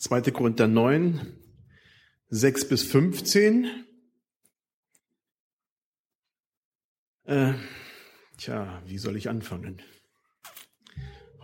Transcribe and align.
2. 0.00 0.30
Korinther 0.30 0.66
9, 0.66 1.20
6 2.30 2.68
bis 2.68 2.82
15. 2.84 3.84
Äh, 7.26 7.52
tja, 8.38 8.82
wie 8.86 8.96
soll 8.96 9.16
ich 9.16 9.28
anfangen? 9.28 9.82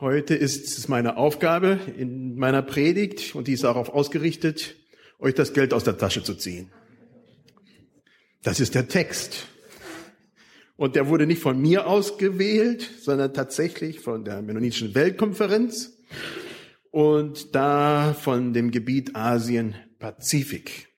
Heute 0.01 0.35
ist 0.35 0.79
es 0.79 0.89
meine 0.89 1.19
Aufgabe 1.19 1.79
in 1.99 2.37
meiner 2.37 2.63
Predigt, 2.63 3.35
und 3.35 3.47
die 3.47 3.53
ist 3.53 3.65
darauf 3.65 3.91
ausgerichtet, 3.91 4.77
euch 5.19 5.35
das 5.35 5.53
Geld 5.53 5.75
aus 5.75 5.85
der 5.85 5.99
Tasche 5.99 6.23
zu 6.23 6.35
ziehen. 6.35 6.73
Das 8.43 8.59
ist 8.59 8.75
der 8.75 8.89
Text. 8.89 9.49
Und 10.77 10.97
der 10.97 11.09
wurde 11.09 11.27
nicht 11.27 11.43
von 11.43 11.61
mir 11.61 11.87
ausgewählt, 11.87 12.91
sondern 13.03 13.35
tatsächlich 13.35 14.01
von 14.01 14.25
der 14.25 14.41
Mennonitischen 14.41 14.95
Weltkonferenz 14.95 15.99
und 16.97 17.55
da 17.55 18.15
von 18.15 18.55
dem 18.55 18.71
Gebiet 18.71 19.15
Asien-Pazifik. 19.15 20.89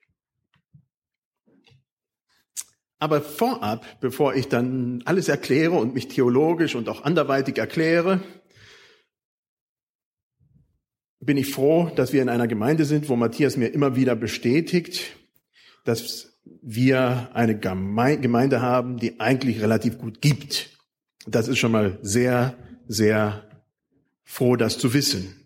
Aber 3.01 3.21
vorab, 3.21 3.85
bevor 4.01 4.37
ich 4.37 4.47
dann 4.47 5.03
alles 5.07 5.29
erkläre 5.29 5.73
und 5.73 5.95
mich 5.95 6.07
theologisch 6.07 6.77
und 6.77 6.89
auch 6.89 7.03
anderweitig 7.03 7.59
erkläre, 7.59 8.23
bin 11.19 11.37
ich 11.37 11.51
froh, 11.51 11.91
dass 11.97 12.13
wir 12.13 12.23
in 12.23 12.29
einer 12.29 12.47
Gemeinde 12.47 12.85
sind, 12.85 13.09
wo 13.09 13.17
Matthias 13.17 13.57
mir 13.57 13.67
immer 13.67 13.97
wieder 13.97 14.15
bestätigt, 14.15 15.17
dass 15.85 16.39
wir 16.63 17.31
eine 17.35 17.59
Gemeinde 17.59 18.63
haben, 18.63 18.99
die 18.99 19.19
eigentlich 19.19 19.61
relativ 19.61 19.99
gut 19.99 20.21
gibt. 20.21 20.79
Das 21.27 21.49
ist 21.49 21.59
schon 21.59 21.73
mal 21.73 21.99
sehr, 22.03 22.57
sehr 22.87 23.51
froh, 24.23 24.55
das 24.55 24.79
zu 24.79 24.95
wissen. 24.95 25.38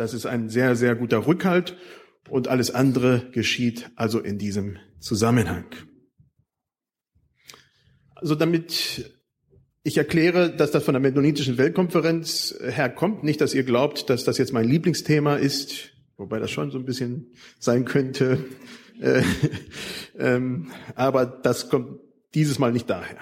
Das 0.00 0.14
ist 0.14 0.24
ein 0.24 0.48
sehr, 0.48 0.76
sehr 0.76 0.94
guter 0.94 1.26
Rückhalt 1.26 1.76
und 2.30 2.48
alles 2.48 2.70
andere 2.70 3.28
geschieht 3.32 3.90
also 3.96 4.18
in 4.18 4.38
diesem 4.38 4.78
Zusammenhang. 4.98 5.66
Also 8.14 8.34
damit 8.34 9.12
ich 9.82 9.98
erkläre, 9.98 10.56
dass 10.56 10.70
das 10.70 10.84
von 10.84 10.94
der 10.94 11.02
Mennonitischen 11.02 11.58
Weltkonferenz 11.58 12.58
herkommt, 12.62 13.24
nicht, 13.24 13.42
dass 13.42 13.52
ihr 13.52 13.62
glaubt, 13.62 14.08
dass 14.08 14.24
das 14.24 14.38
jetzt 14.38 14.54
mein 14.54 14.66
Lieblingsthema 14.66 15.36
ist, 15.36 15.90
wobei 16.16 16.38
das 16.38 16.50
schon 16.50 16.70
so 16.70 16.78
ein 16.78 16.86
bisschen 16.86 17.34
sein 17.58 17.84
könnte, 17.84 18.42
äh, 19.02 19.22
ähm, 20.18 20.70
aber 20.94 21.26
das 21.26 21.68
kommt 21.68 22.00
dieses 22.32 22.58
Mal 22.58 22.72
nicht 22.72 22.88
daher. 22.88 23.18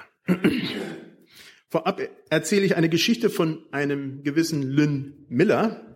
Vorab 1.67 2.01
erzähle 2.29 2.65
ich 2.65 2.77
eine 2.77 2.87
Geschichte 2.87 3.29
von 3.29 3.65
einem 3.71 4.23
gewissen 4.23 4.63
Lynn 4.63 5.25
Miller, 5.27 5.88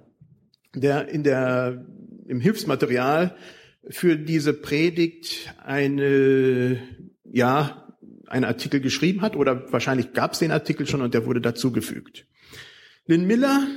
der 0.76 1.08
in 1.10 1.24
der, 1.24 1.86
im 2.28 2.40
Hilfsmaterial 2.40 3.36
für 3.90 4.18
diese 4.18 4.54
Predigt 4.54 5.54
eine, 5.64 6.80
ja, 7.24 7.96
einen 8.28 8.46
Artikel 8.46 8.80
geschrieben 8.80 9.22
hat 9.22 9.36
oder 9.36 9.72
wahrscheinlich 9.72 10.14
gab 10.14 10.34
es 10.34 10.40
den 10.40 10.52
Artikel 10.52 10.88
schon 10.88 11.02
und 11.02 11.14
der 11.14 11.26
wurde 11.26 11.42
dazugefügt. 11.42 12.26
Lynn 13.06 13.28
Miller 13.28 13.68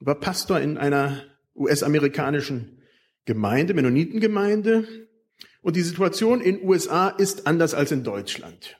war 0.00 0.20
Pastor 0.20 0.60
in 0.60 0.76
einer 0.76 1.22
US-amerikanischen 1.54 2.82
Gemeinde, 3.24 3.74
Mennonitengemeinde. 3.74 4.86
Und 5.62 5.74
die 5.74 5.82
Situation 5.82 6.40
in 6.40 6.62
USA 6.62 7.08
ist 7.08 7.46
anders 7.46 7.74
als 7.74 7.90
in 7.90 8.04
Deutschland. 8.04 8.78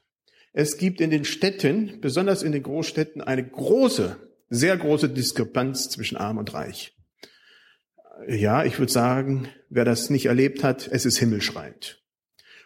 Es 0.53 0.79
gibt 0.79 1.01
in 1.01 1.11
den 1.11 1.25
Städten, 1.25 2.01
besonders 2.01 2.43
in 2.43 2.53
den 2.53 2.63
Großstädten, 2.63 3.23
eine 3.23 3.45
große, 3.45 4.17
sehr 4.51 4.77
große 4.77 5.09
Diskrepanz 5.09 5.89
zwischen 5.89 6.17
Arm 6.17 6.39
und 6.39 6.55
Reich 6.55 6.96
ja, 8.29 8.65
ich 8.65 8.79
würde 8.79 8.93
sagen, 8.93 9.49
wer 9.69 9.85
das 9.85 10.11
nicht 10.11 10.27
erlebt 10.27 10.63
hat, 10.65 10.89
es 10.89 11.05
ist 11.05 11.19
himmelschreiend. 11.19 12.03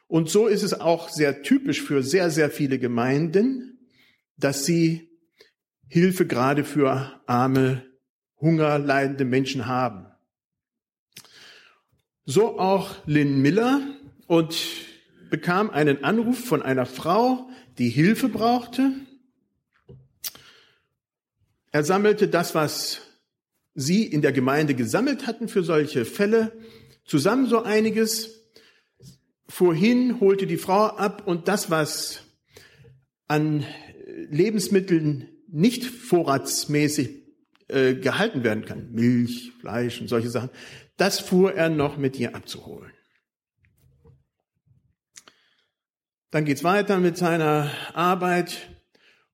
Und 0.06 0.28
so 0.28 0.46
ist 0.46 0.62
es 0.62 0.74
auch 0.74 1.08
sehr 1.08 1.42
typisch 1.42 1.82
für 1.82 2.02
sehr, 2.02 2.30
sehr 2.30 2.50
viele 2.50 2.78
Gemeinden, 2.78 3.78
dass 4.36 4.64
sie 4.64 5.08
Hilfe 5.86 6.26
gerade 6.26 6.64
für 6.64 7.20
arme, 7.26 7.84
hungerleidende 8.36 9.24
Menschen 9.24 9.66
haben. 9.66 10.06
So 12.24 12.58
auch 12.58 12.94
Lynn 13.06 13.42
Miller 13.42 13.80
und 14.26 14.56
bekam 15.30 15.70
einen 15.70 16.04
Anruf 16.04 16.44
von 16.44 16.62
einer 16.62 16.86
Frau, 16.86 17.48
die 17.78 17.88
Hilfe 17.88 18.28
brauchte. 18.28 18.92
Er 21.72 21.84
sammelte 21.84 22.28
das, 22.28 22.54
was 22.54 23.09
sie 23.80 24.04
in 24.04 24.22
der 24.22 24.32
Gemeinde 24.32 24.74
gesammelt 24.74 25.26
hatten 25.26 25.48
für 25.48 25.62
solche 25.62 26.04
Fälle, 26.04 26.52
zusammen 27.04 27.46
so 27.46 27.62
einiges, 27.62 28.52
fuhr 29.48 29.74
hin, 29.74 30.20
holte 30.20 30.46
die 30.46 30.56
Frau 30.56 30.86
ab 30.86 31.26
und 31.26 31.48
das, 31.48 31.70
was 31.70 32.22
an 33.26 33.64
Lebensmitteln 34.30 35.28
nicht 35.48 35.84
vorratsmäßig 35.84 37.20
äh, 37.68 37.94
gehalten 37.94 38.44
werden 38.44 38.64
kann, 38.64 38.92
Milch, 38.92 39.52
Fleisch 39.60 40.00
und 40.00 40.08
solche 40.08 40.30
Sachen, 40.30 40.50
das 40.96 41.18
fuhr 41.18 41.54
er 41.54 41.68
noch 41.68 41.96
mit 41.96 42.18
ihr 42.18 42.34
abzuholen. 42.34 42.92
Dann 46.30 46.44
geht's 46.44 46.62
weiter 46.62 46.98
mit 46.98 47.16
seiner 47.16 47.72
Arbeit 47.92 48.68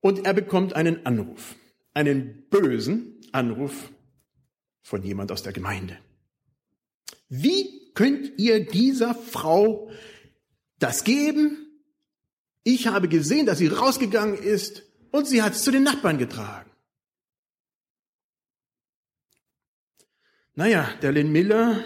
und 0.00 0.24
er 0.24 0.32
bekommt 0.32 0.74
einen 0.74 1.04
Anruf, 1.04 1.56
einen 1.92 2.48
bösen 2.48 3.20
Anruf 3.32 3.90
von 4.86 5.02
jemand 5.02 5.32
aus 5.32 5.42
der 5.42 5.52
Gemeinde. 5.52 5.98
Wie 7.28 7.92
könnt 7.94 8.38
ihr 8.38 8.64
dieser 8.64 9.16
Frau 9.16 9.91
das 10.78 11.02
geben? 11.02 11.66
Ich 12.62 12.86
habe 12.86 13.08
gesehen, 13.08 13.46
dass 13.46 13.58
sie 13.58 13.66
rausgegangen 13.66 14.38
ist 14.38 14.84
und 15.10 15.26
sie 15.26 15.42
hat 15.42 15.54
es 15.54 15.64
zu 15.64 15.72
den 15.72 15.82
Nachbarn 15.82 16.19
getragen. 16.19 16.70
Naja, 20.54 20.88
der 21.02 21.10
Lynn 21.10 21.32
Miller 21.32 21.82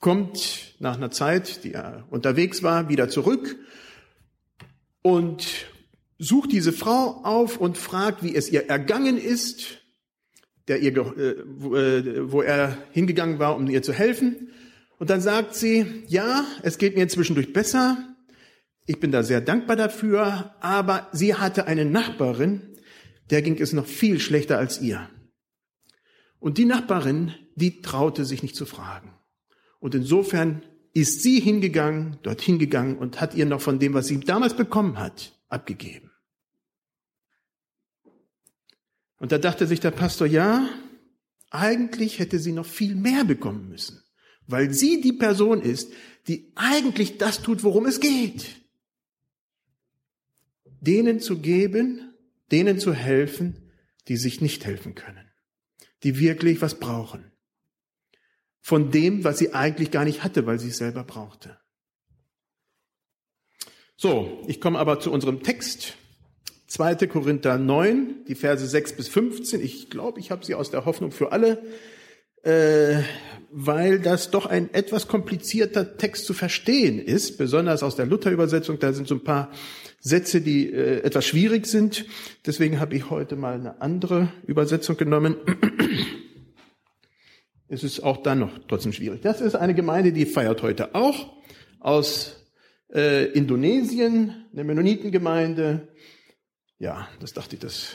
kommt 0.00 0.74
nach 0.80 0.96
einer 0.96 1.12
Zeit, 1.12 1.62
die 1.62 1.72
er 1.72 2.04
unterwegs 2.10 2.64
war, 2.64 2.88
wieder 2.88 3.08
zurück 3.10 3.56
und 5.02 5.46
sucht 6.18 6.50
diese 6.50 6.72
Frau 6.72 7.22
auf 7.22 7.58
und 7.58 7.78
fragt, 7.78 8.24
wie 8.24 8.34
es 8.34 8.50
ihr 8.50 8.68
ergangen 8.68 9.18
ist 9.18 9.81
der 10.68 10.80
ihr, 10.80 10.96
äh, 10.96 11.30
äh, 11.30 12.30
wo 12.30 12.42
er 12.42 12.78
hingegangen 12.92 13.38
war, 13.38 13.56
um 13.56 13.68
ihr 13.68 13.82
zu 13.82 13.92
helfen. 13.92 14.50
Und 14.98 15.10
dann 15.10 15.20
sagt 15.20 15.54
sie, 15.54 16.04
ja, 16.06 16.44
es 16.62 16.78
geht 16.78 16.96
mir 16.96 17.08
zwischendurch 17.08 17.52
besser. 17.52 17.98
Ich 18.86 19.00
bin 19.00 19.12
da 19.12 19.22
sehr 19.22 19.40
dankbar 19.40 19.76
dafür, 19.76 20.54
aber 20.60 21.08
sie 21.12 21.34
hatte 21.34 21.66
eine 21.66 21.84
Nachbarin, 21.84 22.62
der 23.30 23.42
ging 23.42 23.60
es 23.60 23.72
noch 23.72 23.86
viel 23.86 24.20
schlechter 24.20 24.58
als 24.58 24.80
ihr. 24.80 25.08
Und 26.38 26.58
die 26.58 26.64
Nachbarin, 26.64 27.34
die 27.54 27.82
traute 27.82 28.24
sich 28.24 28.42
nicht 28.42 28.56
zu 28.56 28.66
fragen. 28.66 29.14
Und 29.80 29.94
insofern 29.94 30.62
ist 30.94 31.22
sie 31.22 31.40
hingegangen, 31.40 32.18
dorthin 32.22 32.58
gegangen 32.58 32.98
und 32.98 33.20
hat 33.20 33.34
ihr 33.34 33.46
noch 33.46 33.60
von 33.60 33.78
dem, 33.78 33.94
was 33.94 34.06
sie 34.06 34.20
damals 34.20 34.54
bekommen 34.54 34.98
hat, 34.98 35.32
abgegeben. 35.48 36.11
Und 39.22 39.30
da 39.30 39.38
dachte 39.38 39.68
sich 39.68 39.78
der 39.78 39.92
Pastor, 39.92 40.26
ja, 40.26 40.68
eigentlich 41.48 42.18
hätte 42.18 42.40
sie 42.40 42.50
noch 42.50 42.66
viel 42.66 42.96
mehr 42.96 43.24
bekommen 43.24 43.68
müssen, 43.68 44.02
weil 44.48 44.74
sie 44.74 45.00
die 45.00 45.12
Person 45.12 45.62
ist, 45.62 45.92
die 46.26 46.50
eigentlich 46.56 47.18
das 47.18 47.40
tut, 47.40 47.62
worum 47.62 47.86
es 47.86 48.00
geht. 48.00 48.56
Denen 50.64 51.20
zu 51.20 51.38
geben, 51.38 52.16
denen 52.50 52.80
zu 52.80 52.92
helfen, 52.92 53.70
die 54.08 54.16
sich 54.16 54.40
nicht 54.40 54.66
helfen 54.66 54.96
können, 54.96 55.30
die 56.02 56.18
wirklich 56.18 56.60
was 56.60 56.80
brauchen. 56.80 57.30
Von 58.60 58.90
dem, 58.90 59.22
was 59.22 59.38
sie 59.38 59.54
eigentlich 59.54 59.92
gar 59.92 60.04
nicht 60.04 60.24
hatte, 60.24 60.46
weil 60.46 60.58
sie 60.58 60.70
es 60.70 60.78
selber 60.78 61.04
brauchte. 61.04 61.60
So, 63.96 64.42
ich 64.48 64.60
komme 64.60 64.80
aber 64.80 64.98
zu 64.98 65.12
unserem 65.12 65.44
Text. 65.44 65.96
2. 66.72 67.06
Korinther 67.06 67.58
9, 67.58 68.24
die 68.26 68.34
Verse 68.34 68.66
6 68.66 68.94
bis 68.94 69.08
15. 69.08 69.60
Ich 69.60 69.90
glaube, 69.90 70.18
ich 70.20 70.30
habe 70.30 70.42
sie 70.42 70.54
aus 70.54 70.70
der 70.70 70.86
Hoffnung 70.86 71.10
für 71.10 71.30
alle, 71.30 71.62
äh, 72.44 73.02
weil 73.50 73.98
das 73.98 74.30
doch 74.30 74.46
ein 74.46 74.72
etwas 74.72 75.06
komplizierter 75.06 75.98
Text 75.98 76.24
zu 76.24 76.32
verstehen 76.32 76.98
ist, 76.98 77.36
besonders 77.36 77.82
aus 77.82 77.94
der 77.94 78.06
Luther-Übersetzung. 78.06 78.78
Da 78.78 78.94
sind 78.94 79.06
so 79.06 79.16
ein 79.16 79.22
paar 79.22 79.52
Sätze, 80.00 80.40
die 80.40 80.72
äh, 80.72 81.02
etwas 81.02 81.26
schwierig 81.26 81.66
sind. 81.66 82.06
Deswegen 82.46 82.80
habe 82.80 82.96
ich 82.96 83.10
heute 83.10 83.36
mal 83.36 83.56
eine 83.56 83.82
andere 83.82 84.32
Übersetzung 84.46 84.96
genommen. 84.96 85.36
es 87.68 87.84
ist 87.84 88.02
auch 88.02 88.22
dann 88.22 88.38
noch 88.38 88.58
trotzdem 88.66 88.94
schwierig. 88.94 89.20
Das 89.20 89.42
ist 89.42 89.56
eine 89.56 89.74
Gemeinde, 89.74 90.14
die 90.14 90.24
feiert 90.24 90.62
heute 90.62 90.94
auch 90.94 91.34
aus 91.80 92.46
äh, 92.94 93.26
Indonesien, 93.32 94.46
eine 94.54 94.64
Mennonitengemeinde 94.64 95.91
ja, 96.82 97.08
das 97.20 97.32
dachte 97.32 97.54
ich, 97.54 97.60
dass, 97.60 97.94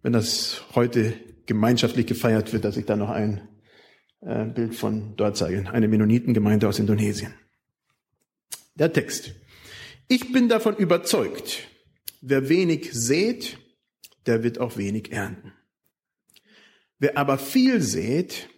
wenn 0.00 0.14
das 0.14 0.64
heute 0.74 1.12
gemeinschaftlich 1.44 2.06
gefeiert 2.06 2.54
wird, 2.54 2.64
dass 2.64 2.78
ich 2.78 2.86
da 2.86 2.96
noch 2.96 3.10
ein, 3.10 3.46
äh, 4.22 4.46
Bild 4.46 4.74
von 4.74 5.14
dort 5.16 5.36
zeigen, 5.36 5.68
eine 5.68 5.88
Mennonitengemeinde 5.88 6.66
aus 6.68 6.78
Indonesien. 6.78 7.34
Der 8.76 8.94
Text. 8.94 9.34
Ich 10.08 10.32
bin 10.32 10.48
davon 10.48 10.74
überzeugt, 10.76 11.68
wer 12.22 12.48
wenig 12.48 12.94
sät, 12.94 13.58
der 14.24 14.42
wird 14.42 14.58
auch 14.58 14.78
wenig 14.78 15.12
ernten. 15.12 15.52
Wer 16.98 17.18
aber 17.18 17.36
viel 17.36 17.82
sät, 17.82 18.48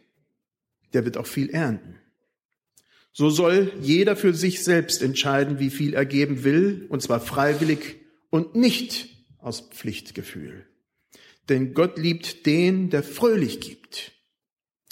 der 0.93 1.05
wird 1.05 1.17
auch 1.17 1.27
viel 1.27 1.51
ernten. 1.51 1.99
So 3.13 3.31
soll 3.31 3.73
jeder 3.81 4.15
für 4.15 4.33
sich 4.33 4.63
selbst 4.63 5.03
entscheiden, 5.03 5.59
wie 5.59 5.71
viel 5.71 5.95
er 5.95 6.07
geben 6.07 6.45
will, 6.45 6.87
und 6.89 7.03
zwar 7.03 7.19
freiwillig 7.19 7.97
und 8.31 8.55
nicht 8.55 9.14
aus 9.45 9.61
Pflichtgefühl. 9.61 10.67
Denn 11.49 11.75
Gott 11.75 11.99
liebt 11.99 12.47
den, 12.47 12.91
der 12.91 13.03
fröhlich 13.03 13.61
gibt. 13.61 14.13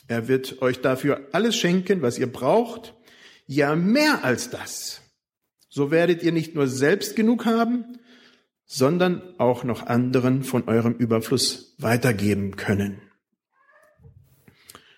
Er 0.09 0.29
wird 0.29 0.61
euch 0.61 0.81
dafür 0.81 1.29
alles 1.33 1.57
schenken, 1.57 2.03
was 2.03 2.19
ihr 2.19 2.31
braucht, 2.31 2.95
ja 3.47 3.75
mehr 3.75 4.25
als 4.25 4.51
das. 4.51 5.01
So 5.69 5.91
werdet 5.91 6.23
ihr 6.23 6.33
nicht 6.33 6.55
nur 6.55 6.67
selbst 6.67 7.17
genug 7.17 7.47
haben, 7.47 7.99
sondern 8.67 9.23
auch 9.39 9.65
noch 9.65 9.87
anderen 9.87 10.43
von 10.43 10.69
eurem 10.69 10.95
Überfluss 10.95 11.75
weitergeben 11.79 12.57
können. 12.57 13.01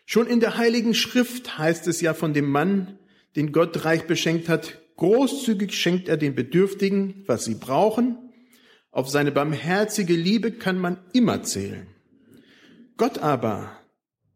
Schon 0.07 0.27
in 0.27 0.41
der 0.41 0.59
Heiligen 0.59 0.95
Schrift 0.95 1.59
heißt 1.59 1.87
es 1.87 2.01
ja 2.01 2.13
von 2.13 2.35
dem 2.35 2.51
Mann, 2.51 2.99
den 3.37 3.53
Gott 3.53 3.85
reich 3.85 4.07
beschenkt 4.07 4.49
hat, 4.49 4.81
großzügig 4.97 5.75
schenkt 5.75 6.09
er 6.09 6.17
den 6.17 6.35
Bedürftigen, 6.35 7.25
was 7.27 7.45
sie 7.45 7.55
brauchen. 7.55 8.24
Auf 8.95 9.09
seine 9.09 9.33
barmherzige 9.33 10.15
Liebe 10.15 10.53
kann 10.53 10.79
man 10.79 10.99
immer 11.13 11.43
zählen. 11.43 11.89
Gott 12.97 13.19
aber, 13.19 13.77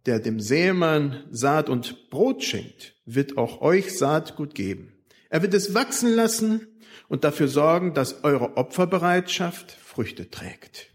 der 0.05 0.19
dem 0.19 0.41
Sämann 0.41 1.23
Saat 1.31 1.69
und 1.69 2.11
Brot 2.11 2.43
schenkt, 2.43 2.97
wird 3.07 3.39
auch 3.39 3.61
euch 3.61 3.97
Saatgut 3.97 4.57
geben. 4.57 4.95
Er 5.31 5.43
wird 5.43 5.55
es 5.55 5.75
wachsen 5.75 6.13
lassen 6.13 6.67
und 7.07 7.23
dafür 7.23 7.47
sorgen, 7.47 7.95
dass 7.95 8.25
eure 8.25 8.57
Opferbereitschaft 8.57 9.71
Früchte 9.71 10.29
trägt. 10.29 10.93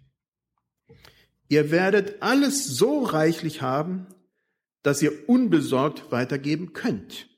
Ihr 1.48 1.71
werdet 1.71 2.21
alles 2.21 2.65
so 2.65 3.04
reichlich 3.04 3.62
haben, 3.62 4.07
dass 4.81 5.01
ihr 5.01 5.30
unbesorgt 5.30 6.12
weitergeben 6.12 6.74
könnt. 6.74 7.30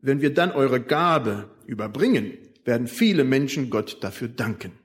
Wenn 0.00 0.22
wir 0.22 0.34
dann 0.34 0.50
eure 0.50 0.82
Gabe 0.82 1.50
überbringen, 1.66 2.36
werden 2.64 2.88
viele 2.88 3.22
Menschen 3.22 3.70
Gott 3.70 4.02
dafür 4.02 4.26
danken. 4.26 4.81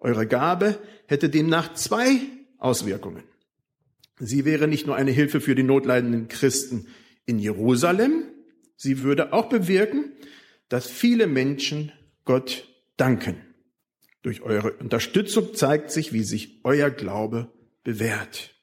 Eure 0.00 0.26
Gabe 0.26 0.78
hätte 1.06 1.28
demnach 1.28 1.74
zwei 1.74 2.20
Auswirkungen. 2.58 3.22
Sie 4.18 4.44
wäre 4.44 4.68
nicht 4.68 4.86
nur 4.86 4.96
eine 4.96 5.10
Hilfe 5.10 5.40
für 5.40 5.54
die 5.54 5.62
notleidenden 5.62 6.28
Christen 6.28 6.88
in 7.26 7.38
Jerusalem, 7.38 8.24
sie 8.76 9.02
würde 9.02 9.32
auch 9.32 9.48
bewirken, 9.48 10.12
dass 10.68 10.90
viele 10.90 11.26
Menschen 11.26 11.92
Gott 12.24 12.68
danken. 12.96 13.36
Durch 14.22 14.42
eure 14.42 14.72
Unterstützung 14.72 15.54
zeigt 15.54 15.90
sich, 15.90 16.12
wie 16.12 16.22
sich 16.22 16.60
euer 16.64 16.90
Glaube 16.90 17.50
bewährt 17.82 18.54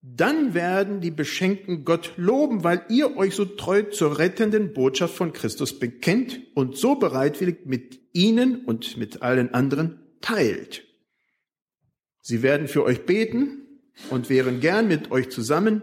dann 0.00 0.54
werden 0.54 1.00
die 1.00 1.10
Beschenkten 1.10 1.84
Gott 1.84 2.12
loben, 2.16 2.62
weil 2.62 2.82
ihr 2.88 3.16
euch 3.16 3.34
so 3.34 3.44
treu 3.44 3.82
zur 3.82 4.18
rettenden 4.18 4.72
Botschaft 4.72 5.14
von 5.14 5.32
Christus 5.32 5.78
bekennt 5.78 6.40
und 6.54 6.76
so 6.76 6.94
bereitwillig 6.94 7.66
mit 7.66 8.00
ihnen 8.12 8.64
und 8.64 8.96
mit 8.96 9.22
allen 9.22 9.52
anderen 9.54 10.00
teilt. 10.20 10.84
Sie 12.20 12.42
werden 12.42 12.68
für 12.68 12.84
euch 12.84 13.06
beten 13.06 13.80
und 14.10 14.28
wären 14.28 14.60
gern 14.60 14.86
mit 14.86 15.10
euch 15.10 15.30
zusammen, 15.30 15.82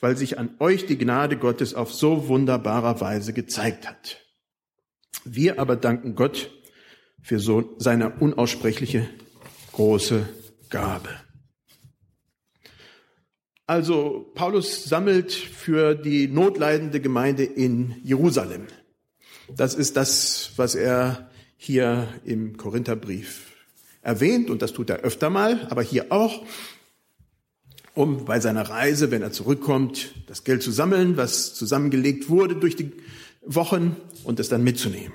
weil 0.00 0.16
sich 0.16 0.38
an 0.38 0.54
euch 0.58 0.84
die 0.84 0.98
Gnade 0.98 1.38
Gottes 1.38 1.72
auf 1.72 1.92
so 1.92 2.28
wunderbarer 2.28 3.00
Weise 3.00 3.32
gezeigt 3.32 3.88
hat. 3.88 4.20
Wir 5.24 5.58
aber 5.58 5.76
danken 5.76 6.14
Gott 6.14 6.50
für 7.22 7.38
so 7.38 7.74
seine 7.78 8.10
unaussprechliche 8.16 9.08
große 9.72 10.28
Gabe. 10.68 11.08
Also 13.66 14.30
Paulus 14.34 14.84
sammelt 14.84 15.32
für 15.32 15.94
die 15.94 16.28
notleidende 16.28 17.00
Gemeinde 17.00 17.44
in 17.44 17.94
Jerusalem. 18.02 18.66
Das 19.56 19.74
ist 19.74 19.96
das, 19.96 20.52
was 20.56 20.74
er 20.74 21.30
hier 21.56 22.08
im 22.26 22.58
Korintherbrief 22.58 23.52
erwähnt 24.02 24.50
und 24.50 24.60
das 24.60 24.74
tut 24.74 24.90
er 24.90 24.98
öfter 24.98 25.30
mal, 25.30 25.66
aber 25.70 25.82
hier 25.82 26.12
auch, 26.12 26.44
um 27.94 28.26
bei 28.26 28.38
seiner 28.38 28.68
Reise, 28.68 29.10
wenn 29.10 29.22
er 29.22 29.32
zurückkommt, 29.32 30.14
das 30.26 30.44
Geld 30.44 30.62
zu 30.62 30.70
sammeln, 30.70 31.16
was 31.16 31.54
zusammengelegt 31.54 32.28
wurde 32.28 32.56
durch 32.56 32.76
die 32.76 32.92
Wochen 33.46 33.96
und 34.24 34.40
es 34.40 34.50
dann 34.50 34.62
mitzunehmen. 34.62 35.14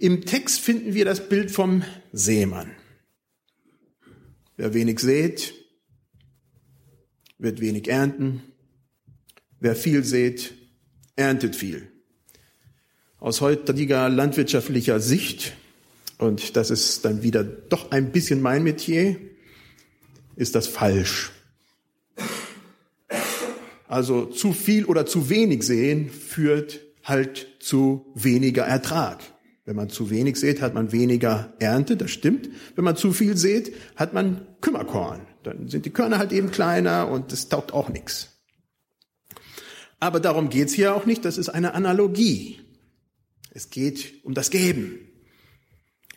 Im 0.00 0.24
Text 0.24 0.58
finden 0.58 0.94
wir 0.94 1.04
das 1.04 1.28
Bild 1.28 1.52
vom 1.52 1.84
Seemann. 2.12 2.72
Wer 4.56 4.74
wenig 4.74 4.98
sät, 4.98 5.54
wird 7.42 7.60
wenig 7.60 7.88
ernten. 7.88 8.42
Wer 9.60 9.76
viel 9.76 10.04
sät, 10.04 10.54
erntet 11.16 11.56
viel. 11.56 11.88
Aus 13.18 13.40
heutiger 13.40 14.08
landwirtschaftlicher 14.08 15.00
Sicht, 15.00 15.52
und 16.18 16.56
das 16.56 16.70
ist 16.70 17.04
dann 17.04 17.22
wieder 17.22 17.44
doch 17.44 17.90
ein 17.90 18.12
bisschen 18.12 18.40
mein 18.40 18.62
Metier, 18.62 19.16
ist 20.36 20.54
das 20.54 20.66
falsch. 20.66 21.32
Also 23.86 24.26
zu 24.26 24.52
viel 24.52 24.86
oder 24.86 25.04
zu 25.04 25.28
wenig 25.28 25.64
sehen 25.64 26.08
führt 26.08 26.80
halt 27.04 27.48
zu 27.58 28.06
weniger 28.14 28.64
Ertrag. 28.64 29.20
Wenn 29.64 29.76
man 29.76 29.90
zu 29.90 30.10
wenig 30.10 30.36
sät, 30.36 30.60
hat 30.60 30.74
man 30.74 30.90
weniger 30.90 31.52
Ernte, 31.60 31.96
das 31.96 32.10
stimmt. 32.10 32.48
Wenn 32.74 32.84
man 32.84 32.96
zu 32.96 33.12
viel 33.12 33.36
sät, 33.36 33.72
hat 33.94 34.12
man 34.12 34.46
Kümmerkorn. 34.60 35.26
Dann 35.44 35.68
sind 35.68 35.86
die 35.86 35.90
Körner 35.90 36.18
halt 36.18 36.32
eben 36.32 36.50
kleiner 36.50 37.08
und 37.08 37.30
das 37.32 37.48
taugt 37.48 37.72
auch 37.72 37.88
nichts. 37.88 38.28
Aber 40.00 40.18
darum 40.18 40.50
geht's 40.50 40.72
hier 40.72 40.96
auch 40.96 41.06
nicht, 41.06 41.24
das 41.24 41.38
ist 41.38 41.48
eine 41.48 41.74
Analogie. 41.74 42.58
Es 43.50 43.70
geht 43.70 44.24
um 44.24 44.34
das 44.34 44.50
Geben. 44.50 44.98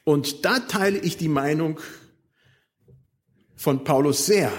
Und 0.03 0.43
da 0.46 0.60
teile 0.60 0.98
ich 0.98 1.17
die 1.17 1.27
Meinung 1.27 1.79
von 3.55 3.84
Paulus 3.84 4.25
sehr, 4.25 4.51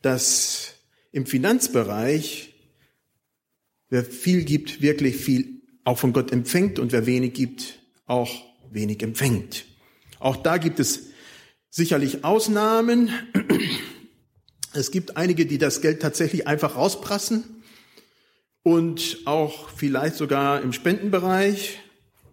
dass 0.00 0.74
im 1.10 1.26
Finanzbereich, 1.26 2.54
wer 3.88 4.04
viel 4.04 4.44
gibt, 4.44 4.80
wirklich 4.80 5.16
viel 5.16 5.62
auch 5.84 5.98
von 5.98 6.12
Gott 6.12 6.30
empfängt 6.30 6.78
und 6.78 6.92
wer 6.92 7.06
wenig 7.06 7.34
gibt, 7.34 7.81
auch 8.12 8.30
wenig 8.70 9.02
empfängt. 9.02 9.64
Auch 10.20 10.36
da 10.36 10.58
gibt 10.58 10.78
es 10.78 11.06
sicherlich 11.70 12.24
Ausnahmen. 12.24 13.10
Es 14.74 14.90
gibt 14.90 15.16
einige, 15.16 15.46
die 15.46 15.58
das 15.58 15.80
Geld 15.80 16.02
tatsächlich 16.02 16.46
einfach 16.46 16.76
rausprassen 16.76 17.62
und 18.62 19.18
auch 19.24 19.70
vielleicht 19.70 20.16
sogar 20.16 20.60
im 20.60 20.72
Spendenbereich. 20.72 21.80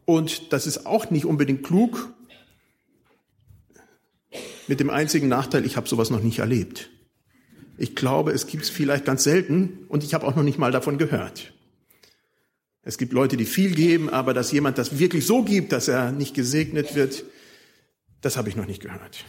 Und 0.05 0.51
das 0.51 0.67
ist 0.67 0.85
auch 0.85 1.09
nicht 1.11 1.25
unbedingt 1.25 1.63
klug. 1.63 2.13
Mit 4.67 4.79
dem 4.79 4.89
einzigen 4.89 5.29
Nachteil, 5.29 5.65
ich 5.65 5.77
habe 5.77 5.87
sowas 5.87 6.09
noch 6.09 6.21
nicht 6.21 6.39
erlebt. 6.39 6.89
Ich 7.77 7.95
glaube, 7.95 8.31
es 8.31 8.47
gibt 8.47 8.63
es 8.63 8.69
vielleicht 8.69 9.05
ganz 9.05 9.23
selten 9.23 9.85
und 9.87 10.03
ich 10.03 10.13
habe 10.13 10.27
auch 10.27 10.35
noch 10.35 10.43
nicht 10.43 10.57
mal 10.57 10.71
davon 10.71 10.97
gehört. 10.97 11.53
Es 12.89 12.97
gibt 12.97 13.13
Leute, 13.13 13.37
die 13.37 13.45
viel 13.45 13.75
geben, 13.75 14.09
aber 14.09 14.33
dass 14.33 14.51
jemand 14.51 14.79
das 14.79 14.97
wirklich 14.97 15.23
so 15.23 15.43
gibt, 15.43 15.73
dass 15.73 15.87
er 15.87 16.11
nicht 16.11 16.33
gesegnet 16.33 16.95
wird, 16.95 17.23
das 18.21 18.35
habe 18.35 18.49
ich 18.49 18.55
noch 18.55 18.65
nicht 18.65 18.81
gehört. 18.81 19.25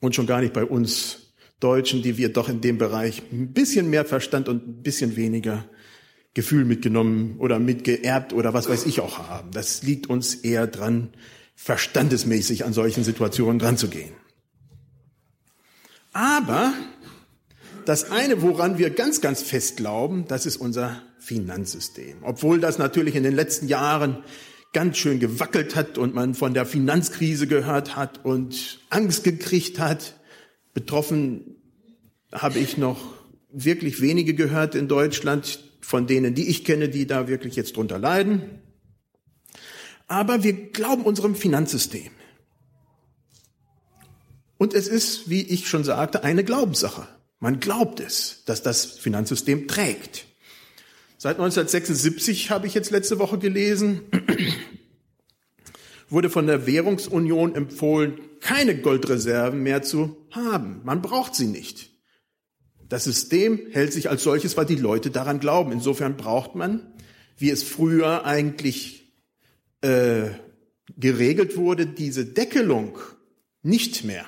Und 0.00 0.12
schon 0.12 0.26
gar 0.26 0.40
nicht 0.40 0.52
bei 0.52 0.64
uns 0.64 1.32
Deutschen, 1.60 2.02
die 2.02 2.18
wir 2.18 2.32
doch 2.32 2.48
in 2.48 2.60
dem 2.60 2.78
Bereich 2.78 3.22
ein 3.30 3.52
bisschen 3.52 3.90
mehr 3.90 4.04
Verstand 4.04 4.48
und 4.48 4.66
ein 4.66 4.82
bisschen 4.82 5.14
weniger 5.14 5.68
Gefühl 6.34 6.64
mitgenommen 6.64 7.36
oder 7.38 7.60
mitgeerbt 7.60 8.32
oder 8.32 8.52
was 8.52 8.68
weiß 8.68 8.86
ich 8.86 8.98
auch 8.98 9.28
haben. 9.28 9.52
Das 9.52 9.84
liegt 9.84 10.08
uns 10.08 10.34
eher 10.34 10.66
dran, 10.66 11.10
verstandesmäßig 11.54 12.64
an 12.64 12.72
solchen 12.72 13.04
Situationen 13.04 13.60
dran 13.60 13.76
zu 13.76 13.86
gehen. 13.86 14.14
Aber 16.12 16.74
das 17.84 18.10
eine, 18.10 18.42
woran 18.42 18.78
wir 18.78 18.90
ganz, 18.90 19.20
ganz 19.20 19.42
fest 19.42 19.76
glauben, 19.76 20.26
das 20.26 20.44
ist 20.44 20.56
unser 20.56 21.00
Finanzsystem. 21.24 22.18
Obwohl 22.22 22.60
das 22.60 22.78
natürlich 22.78 23.14
in 23.14 23.22
den 23.22 23.34
letzten 23.34 23.66
Jahren 23.66 24.22
ganz 24.74 24.98
schön 24.98 25.20
gewackelt 25.20 25.74
hat 25.74 25.96
und 25.96 26.14
man 26.14 26.34
von 26.34 26.52
der 26.52 26.66
Finanzkrise 26.66 27.46
gehört 27.46 27.96
hat 27.96 28.24
und 28.24 28.80
Angst 28.90 29.24
gekriegt 29.24 29.78
hat, 29.78 30.20
Betroffen 30.74 31.56
habe 32.32 32.58
ich 32.58 32.76
noch 32.76 33.14
wirklich 33.50 34.00
wenige 34.00 34.34
gehört 34.34 34.74
in 34.74 34.88
Deutschland, 34.88 35.60
von 35.80 36.06
denen, 36.06 36.34
die 36.34 36.48
ich 36.48 36.64
kenne, 36.64 36.88
die 36.88 37.06
da 37.06 37.28
wirklich 37.28 37.56
jetzt 37.56 37.76
drunter 37.76 37.98
leiden. 37.98 38.60
Aber 40.06 40.42
wir 40.42 40.70
glauben 40.70 41.04
unserem 41.04 41.34
Finanzsystem. 41.34 42.10
Und 44.58 44.74
es 44.74 44.88
ist, 44.88 45.30
wie 45.30 45.42
ich 45.42 45.68
schon 45.68 45.84
sagte, 45.84 46.24
eine 46.24 46.44
Glaubenssache. 46.44 47.06
Man 47.38 47.60
glaubt 47.60 48.00
es, 48.00 48.42
dass 48.46 48.62
das 48.62 48.84
Finanzsystem 48.84 49.68
trägt. 49.68 50.26
Seit 51.24 51.38
1976 51.38 52.50
habe 52.50 52.66
ich 52.66 52.74
jetzt 52.74 52.90
letzte 52.90 53.18
Woche 53.18 53.38
gelesen, 53.38 54.02
wurde 56.10 56.28
von 56.28 56.46
der 56.46 56.66
Währungsunion 56.66 57.54
empfohlen, 57.54 58.20
keine 58.40 58.76
Goldreserven 58.76 59.62
mehr 59.62 59.80
zu 59.80 60.18
haben. 60.32 60.82
Man 60.84 61.00
braucht 61.00 61.34
sie 61.34 61.46
nicht. 61.46 61.92
Das 62.90 63.04
System 63.04 63.58
hält 63.70 63.94
sich 63.94 64.10
als 64.10 64.22
solches, 64.22 64.58
weil 64.58 64.66
die 64.66 64.74
Leute 64.74 65.10
daran 65.10 65.40
glauben. 65.40 65.72
Insofern 65.72 66.18
braucht 66.18 66.56
man, 66.56 66.92
wie 67.38 67.48
es 67.48 67.62
früher 67.62 68.26
eigentlich 68.26 69.10
äh, 69.80 70.28
geregelt 70.98 71.56
wurde, 71.56 71.86
diese 71.86 72.26
Deckelung 72.26 72.98
nicht 73.62 74.04
mehr. 74.04 74.26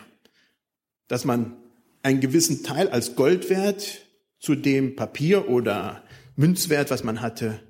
Dass 1.08 1.26
man 1.26 1.58
einen 2.02 2.20
gewissen 2.20 2.62
Teil 2.62 2.88
als 2.88 3.16
Goldwert 3.16 4.00
zu 4.38 4.54
dem 4.54 4.96
Papier 4.96 5.50
oder 5.50 6.02
Münzwert, 6.36 6.90
was 6.90 7.02
man 7.02 7.20
hatte, 7.20 7.60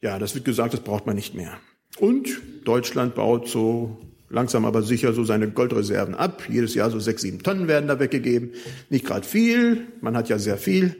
ja, 0.00 0.18
das 0.18 0.34
wird 0.34 0.44
gesagt, 0.44 0.74
das 0.74 0.80
braucht 0.80 1.06
man 1.06 1.16
nicht 1.16 1.34
mehr. 1.34 1.58
Und 1.98 2.28
Deutschland 2.64 3.14
baut 3.14 3.48
so 3.48 3.98
langsam 4.28 4.64
aber 4.64 4.82
sicher 4.82 5.12
so 5.12 5.24
seine 5.24 5.50
Goldreserven 5.50 6.14
ab. 6.14 6.42
Jedes 6.48 6.74
Jahr 6.74 6.90
so 6.90 7.00
sechs, 7.00 7.22
sieben 7.22 7.42
Tonnen 7.42 7.68
werden 7.68 7.88
da 7.88 7.98
weggegeben. 7.98 8.52
Nicht 8.90 9.06
gerade 9.06 9.26
viel, 9.26 9.86
man 10.00 10.16
hat 10.16 10.28
ja 10.28 10.38
sehr 10.38 10.58
viel. 10.58 10.96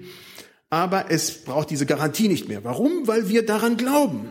Aber 0.70 1.10
es 1.10 1.44
braucht 1.44 1.70
diese 1.70 1.86
Garantie 1.86 2.28
nicht 2.28 2.48
mehr. 2.48 2.64
Warum? 2.64 3.06
Weil 3.06 3.28
wir 3.28 3.44
daran 3.44 3.76
glauben. 3.76 4.30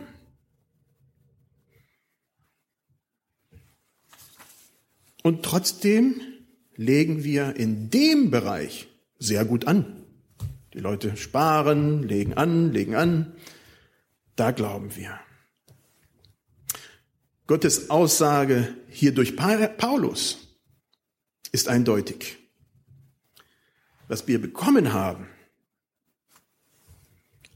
Und 5.22 5.42
trotzdem 5.42 6.20
legen 6.76 7.24
wir 7.24 7.56
in 7.56 7.90
dem 7.90 8.30
Bereich 8.30 8.88
sehr 9.18 9.44
gut 9.44 9.66
an. 9.66 10.05
Die 10.76 10.82
Leute 10.82 11.16
sparen, 11.16 12.02
legen 12.02 12.34
an, 12.34 12.70
legen 12.70 12.94
an. 12.94 13.32
Da 14.36 14.50
glauben 14.50 14.94
wir. 14.94 15.18
Gottes 17.46 17.88
Aussage 17.88 18.76
hier 18.90 19.14
durch 19.14 19.36
Paulus 19.36 20.36
ist 21.50 21.68
eindeutig. 21.68 22.36
Was 24.08 24.28
wir 24.28 24.38
bekommen 24.38 24.92
haben, 24.92 25.26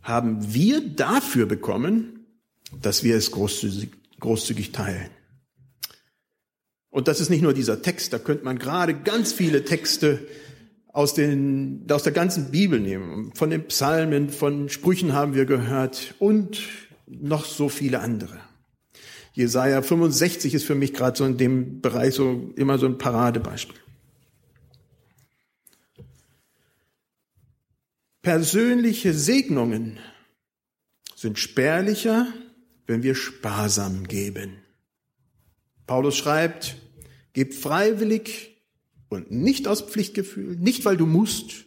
haben 0.00 0.54
wir 0.54 0.80
dafür 0.80 1.44
bekommen, 1.44 2.24
dass 2.80 3.04
wir 3.04 3.16
es 3.16 3.32
großzügig, 3.32 3.90
großzügig 4.18 4.72
teilen. 4.72 5.10
Und 6.88 7.06
das 7.06 7.20
ist 7.20 7.28
nicht 7.28 7.42
nur 7.42 7.52
dieser 7.52 7.82
Text, 7.82 8.14
da 8.14 8.18
könnte 8.18 8.46
man 8.46 8.58
gerade 8.58 8.94
ganz 8.94 9.34
viele 9.34 9.66
Texte 9.66 10.26
aus, 10.92 11.14
den, 11.14 11.86
aus 11.90 12.02
der 12.02 12.12
ganzen 12.12 12.50
Bibel 12.50 12.80
nehmen. 12.80 13.32
Von 13.34 13.50
den 13.50 13.66
Psalmen, 13.66 14.30
von 14.30 14.68
Sprüchen 14.68 15.12
haben 15.12 15.34
wir 15.34 15.44
gehört 15.44 16.14
und 16.18 16.62
noch 17.06 17.44
so 17.44 17.68
viele 17.68 18.00
andere. 18.00 18.40
Jesaja 19.32 19.82
65 19.82 20.54
ist 20.54 20.64
für 20.64 20.74
mich 20.74 20.92
gerade 20.92 21.16
so 21.16 21.24
in 21.24 21.38
dem 21.38 21.80
Bereich 21.80 22.14
so 22.14 22.52
immer 22.56 22.78
so 22.78 22.86
ein 22.86 22.98
Paradebeispiel. 22.98 23.76
Persönliche 28.22 29.14
Segnungen 29.14 29.98
sind 31.14 31.38
spärlicher, 31.38 32.26
wenn 32.86 33.02
wir 33.02 33.14
sparsam 33.14 34.06
geben. 34.08 34.58
Paulus 35.86 36.16
schreibt, 36.16 36.76
gib 37.32 37.54
freiwillig 37.54 38.59
und 39.10 39.30
nicht 39.30 39.68
aus 39.68 39.82
Pflichtgefühl, 39.82 40.56
nicht 40.56 40.86
weil 40.86 40.96
du 40.96 41.04
musst, 41.04 41.66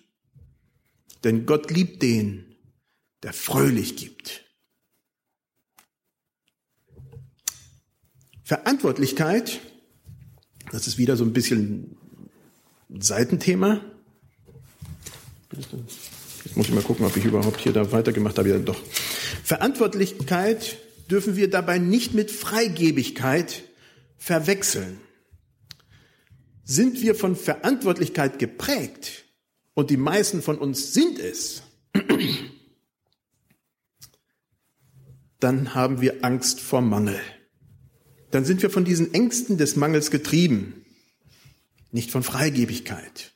denn 1.23 1.45
Gott 1.45 1.69
liebt 1.69 2.01
den, 2.01 2.55
der 3.21 3.33
fröhlich 3.33 3.95
gibt. 3.95 4.45
Verantwortlichkeit, 8.43 9.59
das 10.71 10.88
ist 10.88 10.97
wieder 10.97 11.15
so 11.15 11.23
ein 11.23 11.33
bisschen 11.33 11.97
ein 12.89 13.01
Seitenthema. 13.01 13.81
Jetzt 15.51 16.57
muss 16.57 16.67
ich 16.67 16.73
mal 16.73 16.83
gucken, 16.83 17.05
ob 17.05 17.15
ich 17.15 17.25
überhaupt 17.25 17.59
hier 17.59 17.73
da 17.73 17.91
weitergemacht 17.91 18.38
habe. 18.38 18.50
Ja, 18.50 18.57
doch. 18.57 18.81
Verantwortlichkeit 19.43 20.77
dürfen 21.09 21.35
wir 21.35 21.50
dabei 21.50 21.77
nicht 21.77 22.13
mit 22.13 22.31
Freigebigkeit 22.31 23.63
verwechseln. 24.17 25.00
Sind 26.63 27.01
wir 27.01 27.15
von 27.15 27.36
Verantwortlichkeit 27.36 28.39
geprägt, 28.39 29.25
und 29.75 29.89
die 29.89 29.98
meisten 29.98 30.41
von 30.41 30.60
uns 30.60 30.93
sind 30.93 31.17
es, 31.20 31.63
dann 35.39 35.74
haben 35.74 36.00
wir 36.00 36.24
Angst 36.24 36.60
vor 36.60 36.82
Mangel 36.82 37.20
dann 38.34 38.46
sind 38.46 38.63
wir 38.63 38.72
von 38.72 38.84
diesen 38.84 39.13
Ängsten 39.13 39.60
des 39.60 39.75
Mangels 39.75 40.10
getrieben, 40.10 40.84
nicht 41.91 42.10
von 42.10 42.24
Freigebigkeit. 42.24 43.32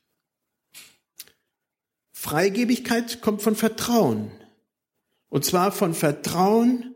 Freigebigkeit 2.13 3.21
kommt 3.21 3.43
von 3.43 3.55
Vertrauen. 3.55 4.31
Und 5.29 5.45
zwar 5.45 5.71
von 5.71 5.93
Vertrauen, 5.93 6.95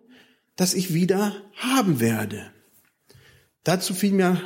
dass 0.55 0.73
ich 0.73 0.95
wieder 0.95 1.35
haben 1.57 1.99
werde. 1.99 2.51
Dazu 3.63 3.93
fiel 3.93 4.13
mir 4.13 4.41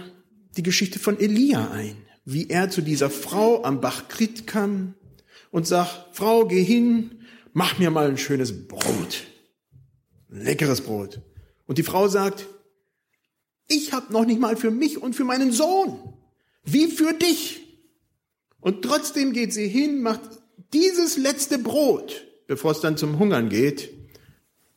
die 0.58 0.64
Geschichte 0.64 1.00
von 1.00 1.20
Elia 1.20 1.72
ein, 1.72 1.98
wie 2.24 2.50
er 2.50 2.70
zu 2.70 2.82
dieser 2.82 3.10
Frau 3.10 3.64
am 3.64 3.82
Bach 3.82 4.08
Krit 4.08 4.48
kam 4.48 4.96
und 5.52 5.68
sagt, 5.68 6.16
Frau, 6.16 6.46
geh 6.46 6.64
hin, 6.64 7.22
mach 7.54 7.78
mir 7.78 7.92
mal 7.92 8.08
ein 8.08 8.18
schönes 8.18 8.68
Brot. 8.68 9.26
Ein 10.30 10.42
leckeres 10.42 10.82
Brot. 10.82 11.22
Und 11.68 11.78
die 11.78 11.84
Frau 11.84 12.08
sagt, 12.08 12.48
ich 13.68 13.94
habe 13.94 14.14
noch 14.14 14.26
nicht 14.26 14.40
mal 14.40 14.58
für 14.58 14.72
mich 14.72 15.02
und 15.02 15.16
für 15.16 15.24
meinen 15.24 15.52
Sohn. 15.52 16.14
Wie 16.64 16.88
für 16.88 17.14
dich. 17.14 17.62
Und 18.60 18.84
trotzdem 18.84 19.34
geht 19.34 19.54
sie 19.54 19.68
hin, 19.68 20.02
macht 20.02 20.22
dieses 20.74 21.18
letzte 21.18 21.60
Brot, 21.60 22.26
bevor 22.48 22.72
es 22.72 22.82
dann 22.82 22.98
zum 22.98 23.20
Hungern 23.20 23.50
geht, 23.50 23.92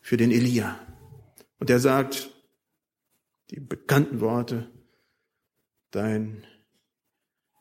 für 0.00 0.16
den 0.16 0.30
Elia. 0.30 0.78
Und 1.58 1.70
er 1.70 1.80
sagt 1.80 2.30
die 3.50 3.61
bekannten 3.61 4.20
Worte, 4.20 4.70
dein 5.90 6.45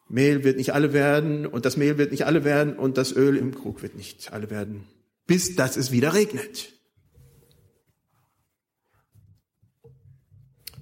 Mehl 0.09 0.43
wird 0.43 0.57
nicht 0.57 0.73
alle 0.73 0.93
werden 0.93 1.45
und 1.45 1.65
das 1.65 1.77
Mehl 1.77 1.97
wird 1.97 2.11
nicht 2.11 2.25
alle 2.25 2.43
werden 2.43 2.77
und 2.77 2.97
das 2.97 3.11
Öl 3.11 3.35
im 3.37 3.53
Krug 3.53 3.81
wird 3.81 3.95
nicht 3.95 4.31
alle 4.31 4.49
werden, 4.49 4.87
bis 5.25 5.55
dass 5.55 5.75
es 5.75 5.91
wieder 5.91 6.13
regnet. 6.13 6.73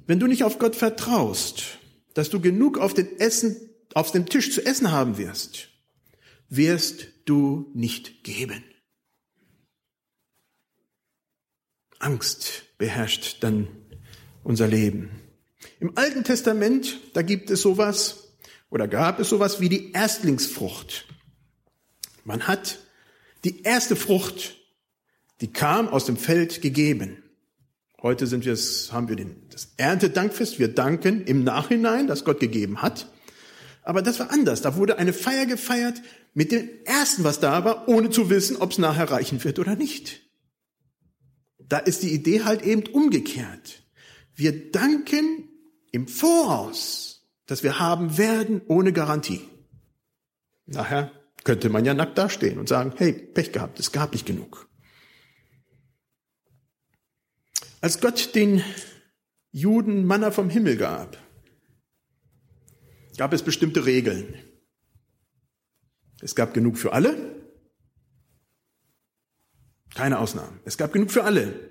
Wenn 0.07 0.19
du 0.19 0.27
nicht 0.27 0.43
auf 0.43 0.59
Gott 0.59 0.75
vertraust, 0.75 1.79
dass 2.13 2.29
du 2.29 2.39
genug 2.39 2.77
auf, 2.77 2.93
den 2.93 3.19
Essen, 3.19 3.55
auf 3.93 4.11
dem 4.11 4.27
Tisch 4.27 4.53
zu 4.53 4.63
essen 4.63 4.91
haben 4.91 5.17
wirst, 5.17 5.69
wirst 6.47 7.07
du 7.25 7.71
nicht 7.73 8.23
geben. 8.23 8.63
Angst 11.97 12.65
beherrscht 12.77 13.37
dann 13.41 13.67
unser 14.43 14.67
Leben. 14.67 15.09
Im 15.79 15.97
Alten 15.97 16.23
Testament, 16.23 16.99
da 17.13 17.21
gibt 17.21 17.49
es 17.49 17.61
sowas 17.61 18.29
oder 18.69 18.87
gab 18.87 19.19
es 19.19 19.29
sowas 19.29 19.59
wie 19.59 19.69
die 19.69 19.91
Erstlingsfrucht. 19.91 21.05
Man 22.23 22.47
hat 22.47 22.79
die 23.43 23.61
erste 23.63 23.95
Frucht, 23.95 24.57
die 25.41 25.51
kam 25.51 25.87
aus 25.87 26.05
dem 26.05 26.17
Feld 26.17 26.61
gegeben. 26.61 27.23
Heute 28.01 28.27
sind 28.27 28.45
wir 28.45 28.55
haben 28.91 29.09
wir 29.09 29.15
den, 29.15 29.47
das 29.49 29.69
Erntedankfest. 29.77 30.59
Wir 30.59 30.67
danken 30.67 31.25
im 31.25 31.43
Nachhinein, 31.43 32.07
dass 32.07 32.23
Gott 32.23 32.39
gegeben 32.39 32.81
hat. 32.81 33.07
Aber 33.83 34.01
das 34.01 34.19
war 34.19 34.31
anders. 34.31 34.61
Da 34.61 34.75
wurde 34.75 34.97
eine 34.97 35.13
Feier 35.13 35.45
gefeiert 35.45 36.01
mit 36.33 36.51
dem 36.51 36.69
Ersten, 36.85 37.23
was 37.23 37.39
da 37.39 37.63
war, 37.63 37.87
ohne 37.87 38.09
zu 38.09 38.29
wissen, 38.29 38.57
ob 38.57 38.71
es 38.71 38.77
nachher 38.77 39.09
reichen 39.09 39.43
wird 39.43 39.59
oder 39.59 39.75
nicht. 39.75 40.21
Da 41.59 41.77
ist 41.77 42.03
die 42.03 42.13
Idee 42.13 42.43
halt 42.43 42.63
eben 42.63 42.83
umgekehrt. 42.87 43.83
Wir 44.35 44.71
danken 44.71 45.49
im 45.95 46.09
Voraus, 46.09 47.25
dass 47.45 47.63
wir 47.63 47.79
haben 47.79 48.17
werden 48.17 48.61
ohne 48.67 48.91
Garantie. 48.91 49.47
Nachher 50.65 51.11
könnte 51.45 51.69
man 51.69 51.85
ja 51.85 51.93
nackt 51.93 52.17
dastehen 52.17 52.59
und 52.59 52.67
sagen, 52.67 52.93
hey, 52.97 53.13
Pech 53.13 53.53
gehabt, 53.53 53.79
es 53.79 53.93
gab 53.93 54.11
nicht 54.11 54.25
genug. 54.25 54.69
Als 57.79 58.01
Gott 58.01 58.35
den 58.35 58.61
Juden 59.51 60.05
Manna 60.05 60.31
vom 60.31 60.49
Himmel 60.49 60.75
gab, 60.75 61.17
gab 63.17 63.31
es 63.31 63.43
bestimmte 63.43 63.85
Regeln. 63.85 64.33
Es 66.19 66.35
gab 66.35 66.53
genug 66.53 66.77
für 66.77 66.91
alle, 66.91 67.53
keine 69.93 70.19
Ausnahmen. 70.19 70.59
Es 70.65 70.77
gab 70.77 70.91
genug 70.91 71.11
für 71.11 71.23
alle. 71.23 71.69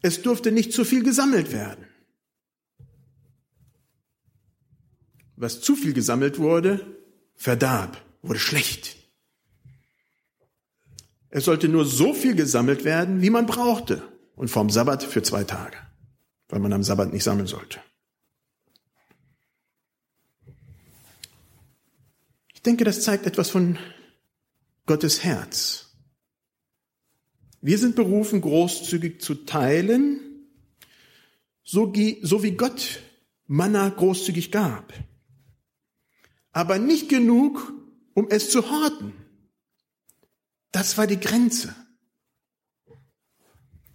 Es 0.00 0.22
durfte 0.22 0.50
nicht 0.50 0.72
zu 0.72 0.84
viel 0.84 1.02
gesammelt 1.02 1.52
werden. 1.52 1.87
Was 5.40 5.60
zu 5.60 5.76
viel 5.76 5.92
gesammelt 5.92 6.40
wurde, 6.40 6.98
verdarb, 7.36 8.02
wurde 8.22 8.40
schlecht. 8.40 8.96
Es 11.30 11.44
sollte 11.44 11.68
nur 11.68 11.84
so 11.84 12.12
viel 12.12 12.34
gesammelt 12.34 12.84
werden, 12.84 13.22
wie 13.22 13.30
man 13.30 13.46
brauchte. 13.46 14.02
Und 14.34 14.48
vom 14.48 14.68
Sabbat 14.68 15.04
für 15.04 15.22
zwei 15.22 15.44
Tage, 15.44 15.76
weil 16.48 16.58
man 16.58 16.72
am 16.72 16.82
Sabbat 16.82 17.12
nicht 17.12 17.22
sammeln 17.22 17.46
sollte. 17.46 17.80
Ich 22.54 22.62
denke, 22.62 22.82
das 22.84 23.02
zeigt 23.02 23.26
etwas 23.26 23.50
von 23.50 23.78
Gottes 24.86 25.22
Herz. 25.22 25.96
Wir 27.60 27.78
sind 27.78 27.94
berufen, 27.94 28.40
großzügig 28.40 29.20
zu 29.20 29.34
teilen, 29.34 30.20
so 31.62 31.94
wie 31.94 32.56
Gott 32.56 33.02
Manna 33.46 33.88
großzügig 33.88 34.50
gab. 34.50 34.92
Aber 36.58 36.80
nicht 36.80 37.08
genug, 37.08 37.72
um 38.14 38.26
es 38.30 38.50
zu 38.50 38.68
horten. 38.68 39.12
Das 40.72 40.98
war 40.98 41.06
die 41.06 41.20
Grenze. 41.20 41.72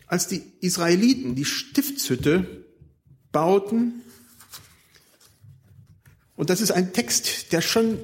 Als 0.07 0.29
die 0.29 0.41
Israeliten 0.61 1.35
die 1.35 1.43
Stiftshütte 1.43 2.65
bauten, 3.33 4.01
und 6.37 6.49
das 6.49 6.61
ist 6.61 6.71
ein 6.71 6.93
Text, 6.93 7.51
der 7.51 7.59
schon 7.59 7.99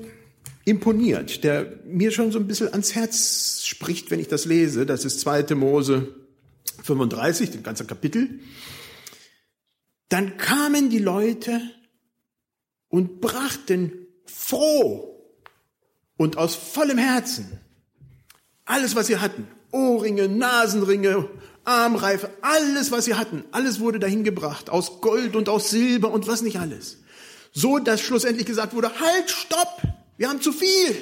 imponiert, 0.65 1.45
der 1.45 1.79
mir 1.85 2.11
schon 2.11 2.33
so 2.33 2.37
ein 2.37 2.47
bisschen 2.47 2.67
ans 2.67 2.95
Herz 2.95 3.63
spricht, 3.63 4.11
wenn 4.11 4.19
ich 4.19 4.27
das 4.27 4.43
lese. 4.43 4.85
Das 4.85 5.05
ist 5.05 5.21
2. 5.21 5.55
Mose 5.55 6.13
35, 6.83 7.51
den 7.51 7.63
ganzen 7.63 7.87
Kapitel. 7.87 8.41
Dann 10.09 10.35
kamen 10.35 10.89
die 10.89 10.99
Leute 10.99 11.61
und 12.89 13.21
brachten 13.21 14.07
froh 14.29 15.23
und 16.17 16.37
aus 16.37 16.55
vollem 16.55 16.97
Herzen 16.97 17.59
alles, 18.69 18.95
was 18.95 19.07
sie 19.07 19.17
hatten. 19.17 19.47
Ohrringe, 19.71 20.27
Nasenringe, 20.27 21.29
Armreife, 21.63 22.29
alles, 22.41 22.91
was 22.91 23.05
sie 23.05 23.15
hatten, 23.15 23.43
alles 23.51 23.79
wurde 23.79 23.99
dahin 23.99 24.23
gebracht, 24.23 24.69
aus 24.69 25.01
Gold 25.01 25.35
und 25.35 25.49
aus 25.49 25.69
Silber 25.69 26.11
und 26.11 26.27
was 26.27 26.41
nicht 26.41 26.59
alles. 26.59 26.97
So, 27.51 27.79
dass 27.79 28.01
schlussendlich 28.01 28.45
gesagt 28.45 28.73
wurde, 28.73 28.99
halt, 28.99 29.29
stopp, 29.29 29.81
wir 30.17 30.29
haben 30.29 30.41
zu 30.41 30.51
viel. 30.51 30.95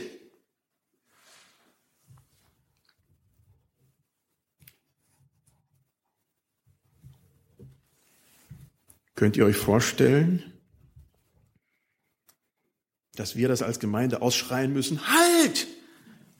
Könnt 9.16 9.36
ihr 9.36 9.46
euch 9.46 9.58
vorstellen, 9.58 10.57
dass 13.18 13.36
wir 13.36 13.48
das 13.48 13.62
als 13.62 13.80
Gemeinde 13.80 14.22
ausschreien 14.22 14.72
müssen? 14.72 15.02
Halt! 15.08 15.68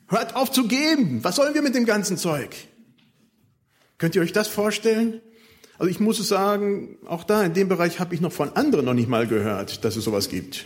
Hört 0.06 0.36
auf 0.36 0.50
zu 0.50 0.66
geben! 0.66 1.22
Was 1.22 1.36
sollen 1.36 1.54
wir 1.54 1.62
mit 1.62 1.74
dem 1.74 1.84
ganzen 1.84 2.16
Zeug? 2.16 2.56
Könnt 3.98 4.14
ihr 4.14 4.22
euch 4.22 4.32
das 4.32 4.48
vorstellen? 4.48 5.20
Also 5.78 5.90
ich 5.90 6.00
muss 6.00 6.18
es 6.18 6.28
sagen, 6.28 6.96
auch 7.06 7.24
da 7.24 7.42
in 7.42 7.54
dem 7.54 7.68
Bereich 7.68 8.00
habe 8.00 8.14
ich 8.14 8.20
noch 8.20 8.32
von 8.32 8.56
anderen 8.56 8.84
noch 8.84 8.94
nicht 8.94 9.08
mal 9.08 9.26
gehört, 9.26 9.84
dass 9.84 9.96
es 9.96 10.04
sowas 10.04 10.28
gibt. 10.28 10.64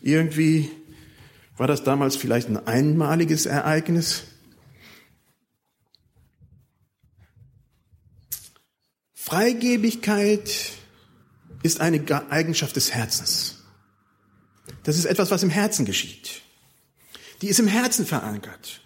Irgendwie 0.00 0.70
war 1.56 1.66
das 1.66 1.84
damals 1.84 2.16
vielleicht 2.16 2.48
ein 2.48 2.66
einmaliges 2.66 3.46
Ereignis? 3.46 4.24
Freigebigkeit 9.14 10.50
ist 11.62 11.80
eine 11.80 12.04
Eigenschaft 12.30 12.76
des 12.76 12.92
Herzens. 12.92 13.63
Das 14.82 14.96
ist 14.96 15.04
etwas, 15.04 15.30
was 15.30 15.42
im 15.42 15.50
Herzen 15.50 15.84
geschieht. 15.84 16.42
Die 17.42 17.48
ist 17.48 17.58
im 17.58 17.66
Herzen 17.66 18.06
verankert, 18.06 18.80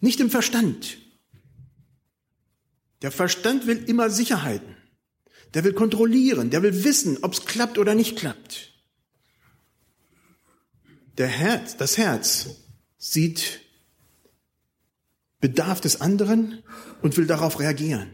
nicht 0.00 0.20
im 0.20 0.30
Verstand. 0.30 0.98
Der 3.02 3.12
Verstand 3.12 3.66
will 3.66 3.84
immer 3.88 4.10
Sicherheiten. 4.10 4.76
Der 5.54 5.64
will 5.64 5.74
kontrollieren, 5.74 6.50
der 6.50 6.62
will 6.62 6.84
wissen, 6.84 7.18
ob 7.22 7.34
es 7.34 7.44
klappt 7.44 7.78
oder 7.78 7.94
nicht 7.94 8.16
klappt. 8.16 8.72
Der 11.18 11.26
Herz, 11.26 11.76
das 11.76 11.98
Herz 11.98 12.46
sieht 12.96 13.60
Bedarf 15.40 15.80
des 15.80 16.00
anderen 16.00 16.62
und 17.02 17.16
will 17.16 17.26
darauf 17.26 17.58
reagieren. 17.58 18.10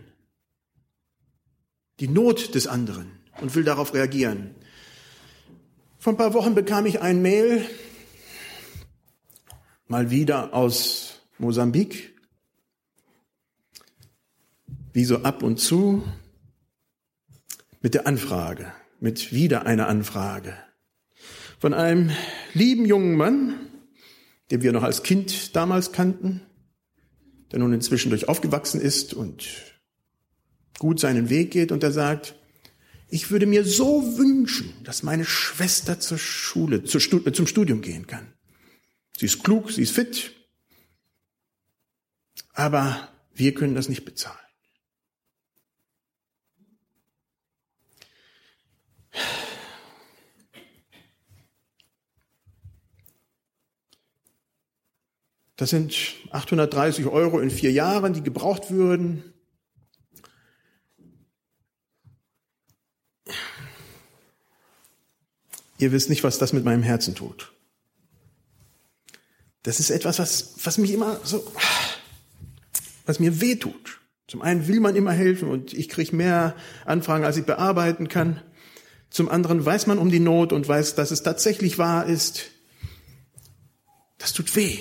Die 2.01 2.09
Not 2.09 2.55
des 2.55 2.67
anderen 2.67 3.11
und 3.41 3.55
will 3.55 3.65
darauf 3.65 3.95
reagieren. 3.95 4.55
Vor 5.99 6.13
ein 6.13 6.17
paar 6.17 6.35
Wochen 6.35 6.55
bekam 6.55 6.87
ich 6.87 7.01
ein 7.01 7.23
Mail, 7.23 7.65
mal 9.87 10.11
wieder 10.11 10.55
aus 10.55 11.21
Mosambik, 11.39 12.15
wie 14.93 15.05
so 15.05 15.23
ab 15.23 15.43
und 15.43 15.59
zu, 15.59 16.03
mit 17.81 17.95
der 17.95 18.07
Anfrage, 18.07 18.73
mit 19.01 19.33
wieder 19.33 19.67
einer 19.67 19.89
Anfrage 19.89 20.55
von 21.59 21.75
einem 21.75 22.11
lieben 22.55 22.85
jungen 22.87 23.17
Mann, 23.17 23.55
den 24.51 24.63
wir 24.63 24.73
noch 24.73 24.85
als 24.85 25.03
Kind 25.03 25.57
damals 25.57 25.93
kannten, 25.93 26.43
der 27.51 27.59
nun 27.59 27.73
inzwischen 27.73 28.11
durch 28.11 28.29
aufgewachsen 28.29 28.81
ist 28.81 29.15
und 29.15 29.49
gut 30.79 31.01
seinen 31.01 31.29
Weg 31.29 31.51
geht 31.51 31.73
und 31.73 31.83
er 31.83 31.91
sagt, 31.91 32.38
ich 33.09 33.31
würde 33.31 33.47
mir 33.47 33.65
so 33.65 34.19
wünschen, 34.19 34.75
dass 34.85 35.03
meine 35.03 35.25
Schwester 35.25 35.99
zur 35.99 36.19
Schule, 36.19 36.85
zur 36.85 37.01
Stud 37.01 37.35
zum 37.35 37.47
Studium 37.47 37.81
gehen 37.81 38.07
kann. 38.07 38.35
Sie 39.17 39.27
ist 39.27 39.43
klug, 39.43 39.71
sie 39.71 39.83
ist 39.83 39.95
fit, 39.95 40.35
aber 42.53 43.09
wir 43.35 43.55
können 43.55 43.75
das 43.75 43.89
nicht 43.89 44.05
bezahlen. 44.05 44.39
Das 55.57 55.71
sind 55.71 55.93
830 56.31 57.07
Euro 57.07 57.41
in 57.41 57.51
vier 57.51 57.73
Jahren, 57.73 58.13
die 58.13 58.23
gebraucht 58.23 58.71
würden. 58.71 59.35
Ihr 65.79 65.93
wisst 65.93 66.11
nicht, 66.11 66.25
was 66.25 66.39
das 66.39 66.53
mit 66.53 66.65
meinem 66.65 66.83
Herzen 66.83 67.15
tut. 67.15 67.53
Das 69.63 69.81
ist 69.81 69.91
etwas, 69.91 70.19
was, 70.19 70.55
was 70.65 70.79
mich 70.79 70.93
immer 70.93 71.21
so, 71.25 71.53
was 73.07 73.21
mir 73.21 73.41
weh 73.41 73.57
tut. 73.57 74.01
Zum 74.27 74.43
einen 74.43 74.69
will 74.69 74.81
man 74.81 74.97
immer 74.97 75.13
helfen 75.13 75.49
und 75.49 75.73
ich 75.73 75.89
kriege 75.89 76.15
mehr 76.15 76.55
Anfragen, 76.85 77.25
als 77.25 77.37
ich 77.37 77.45
bearbeiten 77.45 78.09
kann. 78.09 78.43
Zum 79.09 79.29
anderen 79.29 79.65
weiß 79.65 79.87
man 79.87 79.99
um 79.99 80.11
die 80.11 80.21
Not 80.21 80.53
und 80.53 80.69
weiß, 80.69 80.95
dass 80.97 81.11
es 81.11 81.23
tatsächlich 81.23 81.79
wahr 81.79 82.07
ist. 82.07 82.51
Das 84.19 84.33
tut 84.33 84.55
weh. 84.55 84.79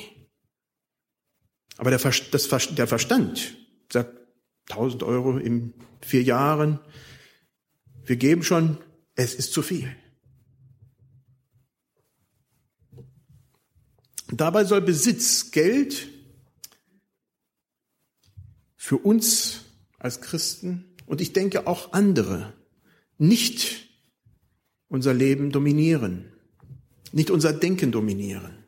Aber 1.77 1.91
der, 1.91 1.99
das, 1.99 2.49
der 2.71 2.87
Verstand 2.87 3.55
sagt 3.91 4.17
1000 4.69 5.03
Euro 5.03 5.37
in 5.37 5.73
vier 6.01 6.23
Jahren. 6.23 6.79
Wir 8.03 8.17
geben 8.17 8.43
schon, 8.43 8.77
es 9.15 9.33
ist 9.33 9.53
zu 9.53 9.61
viel. 9.61 9.95
Dabei 14.31 14.65
soll 14.65 14.81
Besitz, 14.81 15.51
Geld 15.51 16.09
für 18.75 18.97
uns 18.97 19.65
als 19.97 20.21
Christen 20.21 20.95
und 21.05 21.21
ich 21.21 21.33
denke 21.33 21.67
auch 21.67 21.93
andere 21.93 22.53
nicht 23.17 23.89
unser 24.89 25.13
Leben 25.13 25.51
dominieren, 25.51 26.33
nicht 27.11 27.31
unser 27.31 27.53
Denken 27.53 27.91
dominieren. 27.91 28.65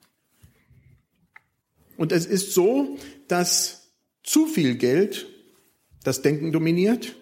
Und 1.97 2.11
es 2.13 2.25
ist 2.25 2.53
so, 2.53 2.97
dass 3.27 3.91
zu 4.23 4.45
viel 4.45 4.75
Geld 4.75 5.27
das 6.03 6.21
Denken 6.21 6.51
dominiert 6.51 7.15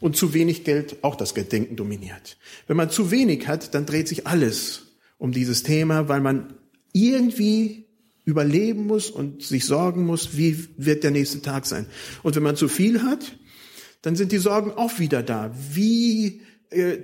und 0.00 0.16
zu 0.16 0.32
wenig 0.32 0.64
Geld 0.64 1.04
auch 1.04 1.14
das 1.14 1.34
Denken 1.34 1.76
dominiert. 1.76 2.38
Wenn 2.66 2.76
man 2.76 2.90
zu 2.90 3.10
wenig 3.10 3.46
hat, 3.46 3.74
dann 3.74 3.86
dreht 3.86 4.08
sich 4.08 4.26
alles 4.26 4.96
um 5.18 5.32
dieses 5.32 5.62
Thema, 5.62 6.08
weil 6.08 6.20
man 6.20 6.58
irgendwie 6.94 7.84
überleben 8.24 8.86
muss 8.86 9.10
und 9.10 9.42
sich 9.42 9.66
sorgen 9.66 10.06
muss, 10.06 10.36
wie 10.36 10.66
wird 10.78 11.04
der 11.04 11.10
nächste 11.10 11.42
Tag 11.42 11.66
sein. 11.66 11.86
Und 12.22 12.34
wenn 12.36 12.42
man 12.42 12.56
zu 12.56 12.68
viel 12.68 13.02
hat, 13.02 13.36
dann 14.00 14.16
sind 14.16 14.32
die 14.32 14.38
Sorgen 14.38 14.70
auch 14.70 14.98
wieder 14.98 15.22
da. 15.22 15.54
Wie 15.72 16.40
äh, 16.70 16.98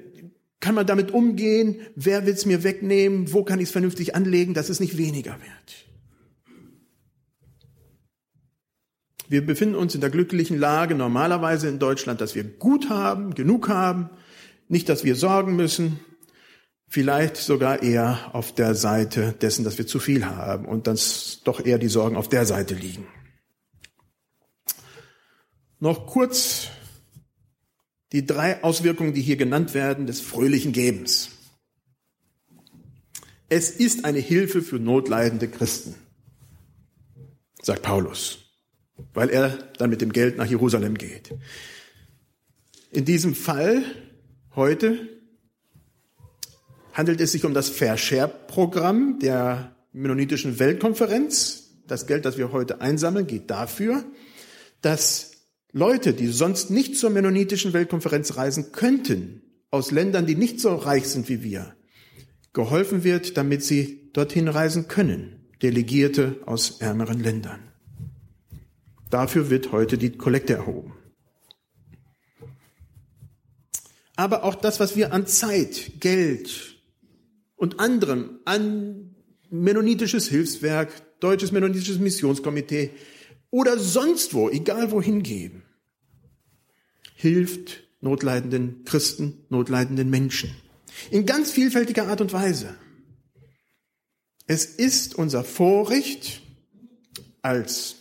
kann 0.61 0.75
man 0.75 0.87
damit 0.87 1.11
umgehen? 1.11 1.77
Wer 1.95 2.25
will 2.25 2.35
es 2.35 2.47
mir 2.47 2.63
wegnehmen? 2.63 3.33
Wo 3.33 3.45
kann 3.45 3.59
ich 3.59 3.67
es 3.67 3.73
vernünftig 3.73 4.15
anlegen, 4.15 4.55
dass 4.55 4.69
es 4.69 4.81
nicht 4.81 4.97
weniger 4.97 5.33
wird? 5.33 5.87
Wir 9.29 9.45
befinden 9.45 9.77
uns 9.77 9.95
in 9.95 10.01
der 10.01 10.11
glücklichen 10.11 10.59
Lage 10.59 10.95
normalerweise 10.95 11.69
in 11.69 11.79
Deutschland, 11.79 12.21
dass 12.21 12.35
wir 12.35 12.45
gut 12.45 12.91
haben, 12.91 13.35
genug 13.35 13.69
haben, 13.69 14.11
nicht, 14.69 14.89
dass 14.89 15.05
wir 15.05 15.15
sorgen 15.15 15.57
müssen, 15.57 16.01
vielleicht 16.91 17.37
sogar 17.37 17.83
eher 17.85 18.35
auf 18.35 18.53
der 18.53 18.75
Seite 18.75 19.33
dessen, 19.41 19.65
dass 19.65 19.79
wir 19.79 19.87
zu 19.87 20.01
viel 20.01 20.27
haben 20.27 20.67
und 20.67 20.89
dass 20.89 21.41
doch 21.45 21.65
eher 21.65 21.79
die 21.79 21.89
Sorgen 21.89 22.17
auf 22.17 22.29
der 22.29 22.45
Seite 22.45 22.75
liegen. 22.75 23.07
Noch 25.79 26.07
kurz 26.07 26.69
die 28.13 28.27
drei 28.27 28.65
Auswirkungen, 28.65 29.15
die 29.15 29.23
hier 29.23 29.37
genannt 29.37 29.73
werden, 29.73 30.09
des 30.09 30.21
fröhlichen 30.21 30.73
Gebens. 30.73 31.31
Es 33.49 33.71
ist 33.71 34.05
eine 34.05 34.19
Hilfe 34.19 34.61
für 34.61 34.81
notleidende 34.81 35.47
Christen, 35.47 35.95
sagt 37.63 37.83
Paulus, 37.83 38.51
weil 39.15 39.31
er 39.31 39.51
dann 39.79 39.91
mit 39.91 40.01
dem 40.01 40.13
Geld 40.13 40.37
nach 40.37 40.47
Jerusalem 40.47 40.99
geht. 40.99 41.35
In 42.91 43.05
diesem 43.05 43.37
Fall 43.37 43.85
heute 44.57 45.20
handelt 46.93 47.21
es 47.21 47.33
sich 47.33 47.45
um 47.45 47.55
das 47.55 47.69
Fair 47.69 47.97
Share 47.97 48.33
Programm 48.49 49.19
der 49.19 49.75
Mennonitischen 49.93 50.59
Weltkonferenz. 50.59 51.71
Das 51.87 52.07
Geld, 52.07 52.25
das 52.25 52.39
wir 52.39 52.53
heute 52.53 52.81
einsammeln, 52.81 53.27
geht 53.27 53.51
dafür, 53.51 54.05
dass 54.83 55.33
Leute, 55.73 56.13
die 56.15 56.29
sonst 56.29 56.71
nicht 56.71 56.97
zur 56.97 57.11
Mennonitischen 57.11 57.73
Weltkonferenz 57.73 58.37
reisen 58.37 58.73
könnten, 58.73 59.43
aus 59.71 59.91
Ländern, 59.91 60.27
die 60.27 60.35
nicht 60.35 60.61
so 60.61 60.75
reich 60.75 61.07
sind 61.07 61.29
wie 61.29 61.43
wir, 61.43 61.75
geholfen 62.53 63.05
wird, 63.05 63.37
damit 63.37 63.63
sie 63.63 64.11
dorthin 64.13 64.49
reisen 64.49 64.89
können. 64.89 65.37
Delegierte 65.63 66.41
aus 66.47 66.81
ärmeren 66.81 67.21
Ländern. 67.21 67.61
Dafür 69.11 69.51
wird 69.51 69.73
heute 69.73 69.99
die 69.99 70.11
Kollekte 70.13 70.55
erhoben. 70.55 70.95
Aber 74.17 74.45
auch 74.45 74.55
das, 74.55 74.81
was 74.81 74.97
wir 74.97 75.13
an 75.13 75.27
Zeit, 75.27 75.93
Geld 76.01 76.70
und 77.61 77.79
anderem, 77.79 78.41
an 78.47 79.15
mennonitisches 79.51 80.29
Hilfswerk, 80.29 81.21
deutsches 81.21 81.53
mennonitisches 81.53 81.99
Missionskomitee 81.99 82.91
oder 83.51 83.79
sonst 83.79 84.33
wo, 84.33 84.49
egal 84.49 84.91
wohin 84.93 85.23
geben, 85.23 85.63
hilft 87.15 87.83
notleidenden 88.01 88.85
Christen, 88.87 89.45
notleidenden 89.51 90.09
Menschen. 90.09 90.57
In 91.11 91.27
ganz 91.27 91.51
vielfältiger 91.51 92.09
Art 92.09 92.23
und 92.23 92.33
Weise. 92.33 92.75
Es 94.47 94.65
ist 94.65 95.15
unser 95.17 95.45
Vorrecht 95.45 96.41
als, 97.43 97.97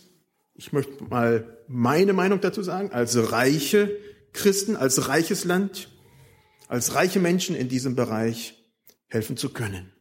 ich 0.54 0.72
möchte 0.72 1.04
mal 1.04 1.58
meine 1.68 2.14
Meinung 2.14 2.40
dazu 2.40 2.62
sagen, 2.62 2.92
als 2.92 3.30
reiche 3.30 3.94
Christen, 4.32 4.74
als 4.74 5.08
reiches 5.08 5.44
Land, 5.44 5.90
als 6.66 6.94
reiche 6.94 7.20
Menschen 7.20 7.54
in 7.54 7.68
diesem 7.68 7.94
Bereich 7.94 8.59
helfen 9.10 9.36
zu 9.36 9.50
können. 9.50 9.92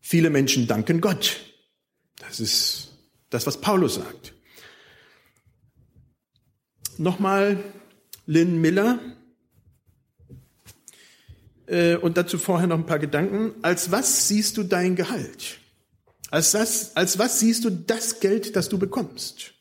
Viele 0.00 0.30
Menschen 0.30 0.66
danken 0.66 1.00
Gott. 1.00 1.40
Das 2.16 2.40
ist 2.40 2.88
das, 3.30 3.46
was 3.46 3.60
Paulus 3.60 3.96
sagt. 3.96 4.32
Nochmal 6.96 7.62
Lynn 8.26 8.60
Miller. 8.60 8.98
Äh, 11.66 11.96
und 11.96 12.16
dazu 12.16 12.38
vorher 12.38 12.66
noch 12.66 12.78
ein 12.78 12.86
paar 12.86 12.98
Gedanken. 12.98 13.54
Als 13.62 13.90
was 13.90 14.28
siehst 14.28 14.56
du 14.56 14.62
dein 14.62 14.96
Gehalt? 14.96 15.58
Als, 16.30 16.52
das, 16.52 16.96
als 16.96 17.18
was 17.18 17.40
siehst 17.40 17.64
du 17.64 17.70
das 17.70 18.20
Geld, 18.20 18.56
das 18.56 18.68
du 18.68 18.78
bekommst? 18.78 19.54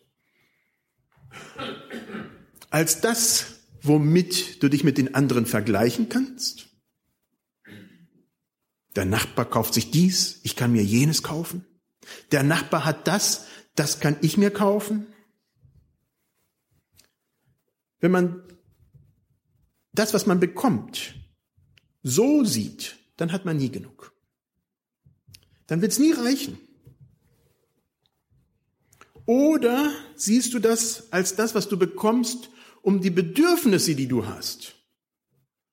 Als 2.70 3.02
das, 3.02 3.57
womit 3.88 4.62
du 4.62 4.70
dich 4.70 4.84
mit 4.84 4.98
den 4.98 5.16
anderen 5.16 5.46
vergleichen 5.46 6.10
kannst? 6.10 6.68
Der 8.96 9.06
Nachbar 9.06 9.46
kauft 9.46 9.74
sich 9.74 9.92
dies, 9.92 10.40
ich 10.44 10.56
kann 10.56 10.72
mir 10.72 10.84
jenes 10.84 11.24
kaufen. 11.24 11.66
Der 12.32 12.44
Nachbar 12.44 12.86
hat 12.86 13.08
das, 13.08 13.46
das 13.76 14.00
kann 14.00 14.18
ich 14.22 14.38
mir 14.38 14.52
kaufen. 14.52 15.08
Wenn 18.00 18.12
man 18.12 18.44
das, 19.94 20.14
was 20.14 20.26
man 20.26 20.40
bekommt, 20.40 21.16
so 22.04 22.44
sieht, 22.44 22.98
dann 23.18 23.32
hat 23.32 23.46
man 23.46 23.58
nie 23.58 23.70
genug. 23.70 24.14
Dann 25.68 25.82
wird 25.82 25.92
es 25.92 26.00
nie 26.00 26.12
reichen. 26.12 26.58
Oder 29.26 29.92
siehst 30.16 30.54
du 30.54 30.60
das 30.60 31.12
als 31.12 31.36
das, 31.36 31.54
was 31.54 31.68
du 31.68 31.78
bekommst, 31.78 32.50
um 32.88 33.02
die 33.02 33.10
Bedürfnisse, 33.10 33.96
die 33.96 34.08
du 34.08 34.28
hast, 34.28 34.76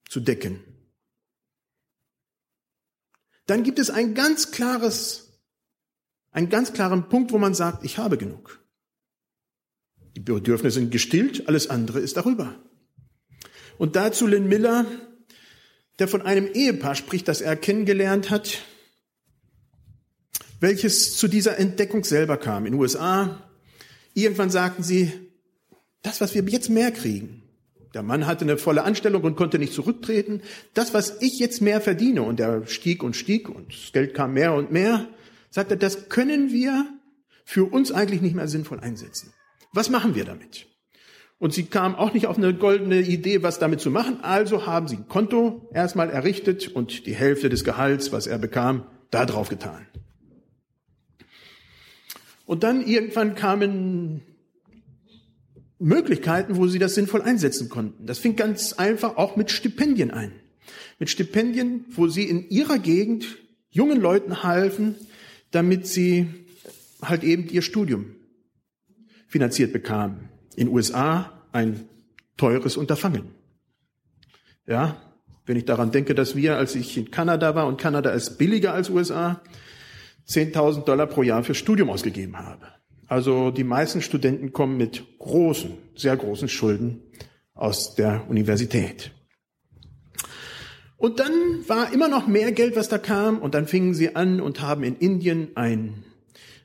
zu 0.09 0.19
decken? 0.19 0.59
Dann 3.47 3.63
gibt 3.63 3.79
es 3.79 3.89
ein 3.89 4.15
ganz 4.15 4.51
klares, 4.51 5.39
einen 6.33 6.49
ganz 6.49 6.73
klaren 6.73 7.09
Punkt, 7.09 7.31
wo 7.31 7.39
man 7.39 7.55
sagt, 7.55 7.85
ich 7.85 7.99
habe 7.99 8.19
genug. 8.19 8.59
Die 10.17 10.21
Bedürfnisse 10.21 10.81
sind 10.81 10.91
gestillt, 10.91 11.47
alles 11.47 11.71
andere 11.71 12.01
ist 12.01 12.17
darüber. 12.17 12.61
Und 13.79 13.95
dazu 13.95 14.27
Lynn 14.27 14.49
Miller, 14.49 14.85
der 16.01 16.09
von 16.09 16.23
einem 16.23 16.49
Ehepaar 16.53 16.97
spricht, 16.97 17.29
das 17.29 17.43
er 17.43 17.55
kennengelernt 17.55 18.31
hat, 18.31 18.59
welches 20.59 21.17
zu 21.17 21.29
dieser 21.29 21.59
Entdeckung 21.59 22.03
selber 22.03 22.39
kam 22.39 22.67
in 22.67 22.73
den 22.73 22.81
USA. 22.81 23.49
Irgendwann 24.15 24.51
sagten 24.51 24.83
sie, 24.83 25.24
das, 26.05 26.21
was 26.21 26.35
wir 26.35 26.45
jetzt 26.45 26.71
mehr 26.71 26.93
kriegen, 26.93 27.43
der 27.95 28.03
Mann 28.03 28.27
hatte 28.27 28.45
eine 28.45 28.59
volle 28.59 28.85
Anstellung 28.85 29.23
und 29.23 29.37
konnte 29.37 29.59
nicht 29.59 29.73
zurücktreten, 29.73 30.43
das, 30.75 30.95
was 30.95 31.21
ich 31.21 31.39
jetzt 31.39 31.63
mehr 31.63 31.81
verdiene, 31.81 32.23
und 32.23 32.39
er 32.41 32.67
stieg 32.67 33.03
und 33.03 33.17
stieg 33.17 33.49
und 33.49 33.73
das 33.73 33.93
Geld 33.93 34.15
kam 34.15 34.35
mehr 34.35 34.53
und 34.55 34.71
mehr, 34.71 35.09
sagte, 35.51 35.77
das 35.77 36.09
können 36.09 36.53
wir 36.53 36.87
für 37.45 37.65
uns 37.65 37.91
eigentlich 37.91 38.21
nicht 38.21 38.35
mehr 38.35 38.49
sinnvoll 38.49 38.81
einsetzen. 38.81 39.33
Was 39.73 39.91
machen 39.91 40.15
wir 40.15 40.25
damit? 40.25 40.67
Und 41.39 41.53
sie 41.53 41.65
kam 41.65 41.95
auch 41.95 42.13
nicht 42.13 42.27
auf 42.27 42.37
eine 42.37 42.55
goldene 42.55 43.01
Idee, 43.01 43.43
was 43.43 43.59
damit 43.59 43.81
zu 43.81 43.91
machen. 43.91 44.23
Also 44.23 44.67
haben 44.67 44.89
sie 44.89 44.97
ein 44.97 45.09
Konto 45.09 45.69
erstmal 45.73 46.11
errichtet 46.11 46.69
und 46.69 47.07
die 47.07 47.15
Hälfte 47.15 47.49
des 47.49 47.65
Gehalts, 47.65 48.13
was 48.13 48.27
er 48.27 48.39
bekam, 48.39 48.87
da 49.11 49.27
drauf 49.27 49.49
getan. 49.49 49.87
Und 52.47 52.63
dann 52.63 52.87
irgendwann 52.87 53.35
kamen 53.35 54.23
Möglichkeiten, 55.79 56.57
wo 56.57 56.67
sie 56.67 56.79
das 56.79 56.95
sinnvoll 56.95 57.23
einsetzen 57.23 57.69
konnten. 57.69 58.07
Das 58.07 58.19
fing 58.19 58.37
ganz 58.37 58.73
einfach 58.75 59.17
auch 59.17 59.37
mit 59.37 59.51
Stipendien 59.51 60.11
ein. 60.11 60.33
Mit 60.99 61.11
Stipendien, 61.11 61.85
wo 61.91 62.09
sie 62.09 62.25
in 62.25 62.49
ihrer 62.49 62.79
Gegend 62.79 63.27
jungen 63.71 64.01
Leuten 64.01 64.43
halfen, 64.43 64.95
damit 65.51 65.87
sie 65.87 66.29
halt 67.03 67.25
eben 67.25 67.49
ihr 67.49 67.63
Studium 67.63 68.15
finanziert 69.27 69.73
bekamen. 69.73 70.29
In 70.57 70.69
USA 70.69 71.43
ein 71.53 71.89
teures 72.37 72.77
Unterfangen. 72.77 73.35
Ja, 74.67 74.97
wenn 75.47 75.57
ich 75.57 75.65
daran 75.65 75.91
denke, 75.91 76.15
dass 76.15 76.37
wir, 76.37 76.57
als 76.57 76.75
ich 76.75 76.97
in 76.97 77.11
Kanada 77.11 77.55
war 77.55 77.67
und 77.67 77.81
Kanada 77.81 78.11
ist 78.11 78.39
billiger 78.39 78.73
als 78.73 78.89
USA, 78.89 79.43
10.000 80.29 80.85
Dollar 80.85 81.07
pro 81.07 81.23
Jahr 81.23 81.45
für 81.45 81.55
Studium 81.55 81.91
ausgegeben 81.91 82.39
habe. 82.39 82.67
Also 83.07 83.51
die 83.51 83.65
meisten 83.65 84.01
Studenten 84.03 84.53
kommen 84.53 84.77
mit 84.77 85.05
großen, 85.19 85.73
sehr 85.95 86.17
großen 86.17 86.49
Schulden 86.49 87.03
aus 87.55 87.95
der 87.95 88.29
Universität. 88.29 89.13
Und 90.97 91.21
dann 91.21 91.33
war 91.67 91.93
immer 91.93 92.09
noch 92.09 92.27
mehr 92.27 92.53
Geld, 92.53 92.77
was 92.77 92.89
da 92.89 92.99
kam, 92.99 93.39
und 93.39 93.55
dann 93.55 93.67
fingen 93.67 93.95
sie 93.95 94.17
an 94.17 94.41
und 94.41 94.63
haben 94.63 94.85
in 94.85 94.97
Indien 94.97 95.49
ein, 95.55 96.05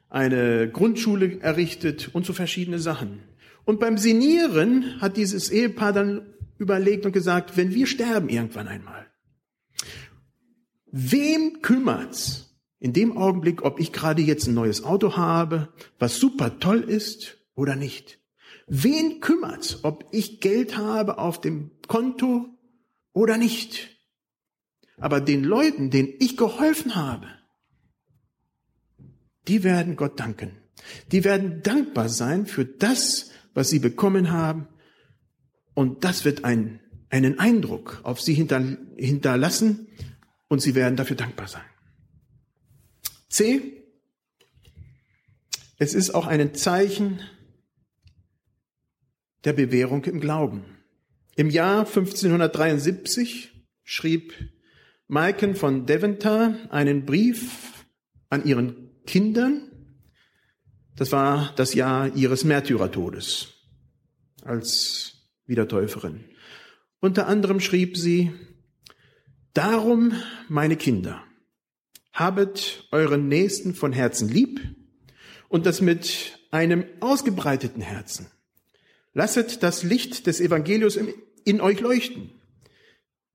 eine 0.09 0.69
Grundschule 0.69 1.41
errichtet 1.41 2.09
und 2.13 2.25
so 2.25 2.33
verschiedene 2.33 2.79
Sachen. 2.79 3.19
Und 3.65 3.79
beim 3.79 3.97
Senieren 3.97 5.01
hat 5.01 5.17
dieses 5.17 5.51
Ehepaar 5.51 5.93
dann 5.93 6.21
überlegt 6.57 7.05
und 7.05 7.11
gesagt, 7.11 7.57
wenn 7.57 7.73
wir 7.73 7.85
sterben 7.85 8.29
irgendwann 8.29 8.67
einmal, 8.67 9.07
wem 10.91 11.61
kümmert's 11.61 12.48
in 12.79 12.93
dem 12.93 13.17
Augenblick, 13.17 13.63
ob 13.63 13.79
ich 13.79 13.91
gerade 13.91 14.21
jetzt 14.21 14.47
ein 14.47 14.53
neues 14.53 14.83
Auto 14.83 15.17
habe, 15.17 15.73
was 15.99 16.17
super 16.17 16.59
toll 16.59 16.79
ist 16.79 17.37
oder 17.55 17.75
nicht? 17.75 18.19
Wen 18.67 19.19
kümmert's, 19.19 19.83
ob 19.83 20.05
ich 20.11 20.39
Geld 20.39 20.77
habe 20.77 21.17
auf 21.17 21.41
dem 21.41 21.71
Konto 21.87 22.45
oder 23.13 23.37
nicht? 23.37 23.97
Aber 24.97 25.21
den 25.21 25.43
Leuten, 25.43 25.89
denen 25.89 26.13
ich 26.19 26.37
geholfen 26.37 26.95
habe, 26.95 27.27
die 29.47 29.63
werden 29.63 29.95
Gott 29.95 30.19
danken. 30.19 30.51
Die 31.11 31.23
werden 31.23 31.61
dankbar 31.63 32.09
sein 32.09 32.45
für 32.45 32.65
das, 32.65 33.31
was 33.53 33.69
sie 33.69 33.79
bekommen 33.79 34.31
haben. 34.31 34.67
Und 35.73 36.03
das 36.03 36.23
wird 36.25 36.45
ein, 36.45 36.79
einen 37.09 37.39
Eindruck 37.39 37.99
auf 38.03 38.21
sie 38.21 38.33
hinter, 38.33 38.61
hinterlassen 38.97 39.87
und 40.47 40.61
sie 40.61 40.75
werden 40.75 40.95
dafür 40.95 41.15
dankbar 41.15 41.47
sein. 41.47 41.63
C. 43.29 43.83
Es 45.77 45.93
ist 45.93 46.11
auch 46.11 46.27
ein 46.27 46.53
Zeichen 46.55 47.21
der 49.45 49.53
Bewährung 49.53 50.03
im 50.05 50.19
Glauben. 50.19 50.65
Im 51.35 51.49
Jahr 51.49 51.87
1573 51.87 53.51
schrieb 53.83 54.33
Maiken 55.07 55.55
von 55.55 55.85
Deventer 55.85 56.57
einen 56.69 57.05
Brief 57.05 57.85
an 58.29 58.45
ihren 58.45 58.89
Kindern, 59.05 59.65
Das 60.95 61.13
war 61.13 61.53
das 61.55 61.73
Jahr 61.73 62.13
ihres 62.15 62.43
Märtyrertodes 62.43 63.53
als 64.43 65.13
Wiedertäuferin. 65.45 66.25
Unter 66.99 67.27
anderem 67.27 67.61
schrieb 67.61 67.95
sie, 67.95 68.31
Darum, 69.53 70.13
meine 70.49 70.75
Kinder, 70.75 71.23
habet 72.19 72.87
euren 72.91 73.29
Nächsten 73.29 73.73
von 73.73 73.93
Herzen 73.93 74.27
lieb 74.27 74.59
und 75.47 75.65
das 75.65 75.79
mit 75.79 76.37
einem 76.51 76.85
ausgebreiteten 76.99 77.81
Herzen. 77.81 78.27
Lasset 79.13 79.63
das 79.63 79.83
Licht 79.83 80.27
des 80.27 80.41
Evangeliums 80.41 80.99
in 81.45 81.61
euch 81.61 81.79
leuchten. 81.79 82.31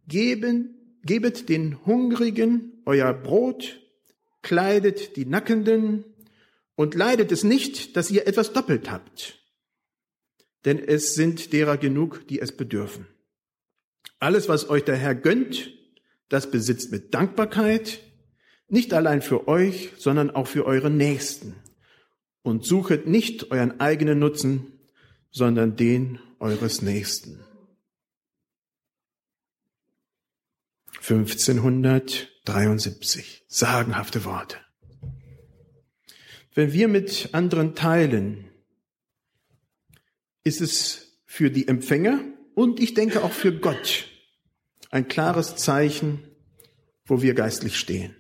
Geben, 0.06 0.98
gebet 1.02 1.48
den 1.48 1.84
Hungrigen 1.86 2.82
euer 2.84 3.14
Brot, 3.14 3.80
kleidet 4.42 5.16
die 5.16 5.24
Nackenden 5.24 6.04
und 6.76 6.94
leidet 6.94 7.32
es 7.32 7.42
nicht, 7.42 7.96
dass 7.96 8.10
ihr 8.10 8.26
etwas 8.26 8.52
doppelt 8.52 8.90
habt. 8.90 9.40
Denn 10.66 10.78
es 10.78 11.14
sind 11.14 11.52
derer 11.52 11.78
genug, 11.78 12.26
die 12.28 12.40
es 12.40 12.56
bedürfen. 12.56 13.06
Alles, 14.18 14.48
was 14.48 14.68
euch 14.68 14.84
der 14.84 14.96
Herr 14.96 15.14
gönnt, 15.14 15.72
das 16.28 16.50
besitzt 16.50 16.92
mit 16.92 17.14
Dankbarkeit, 17.14 18.00
nicht 18.74 18.92
allein 18.92 19.22
für 19.22 19.48
euch, 19.48 19.92
sondern 19.96 20.30
auch 20.30 20.46
für 20.46 20.66
eure 20.66 20.90
Nächsten. 20.90 21.54
Und 22.42 22.66
suchet 22.66 23.06
nicht 23.06 23.50
euren 23.50 23.80
eigenen 23.80 24.18
Nutzen, 24.18 24.78
sondern 25.30 25.76
den 25.76 26.18
eures 26.40 26.82
Nächsten. 26.82 27.40
1573. 31.08 33.44
Sagenhafte 33.48 34.24
Worte. 34.24 34.58
Wenn 36.52 36.72
wir 36.72 36.88
mit 36.88 37.30
anderen 37.32 37.74
teilen, 37.74 38.44
ist 40.42 40.60
es 40.60 41.20
für 41.26 41.50
die 41.50 41.68
Empfänger 41.68 42.20
und 42.54 42.80
ich 42.80 42.94
denke 42.94 43.22
auch 43.22 43.32
für 43.32 43.52
Gott 43.52 44.08
ein 44.90 45.06
klares 45.08 45.56
Zeichen, 45.56 46.22
wo 47.06 47.22
wir 47.22 47.34
geistlich 47.34 47.76
stehen. 47.76 48.16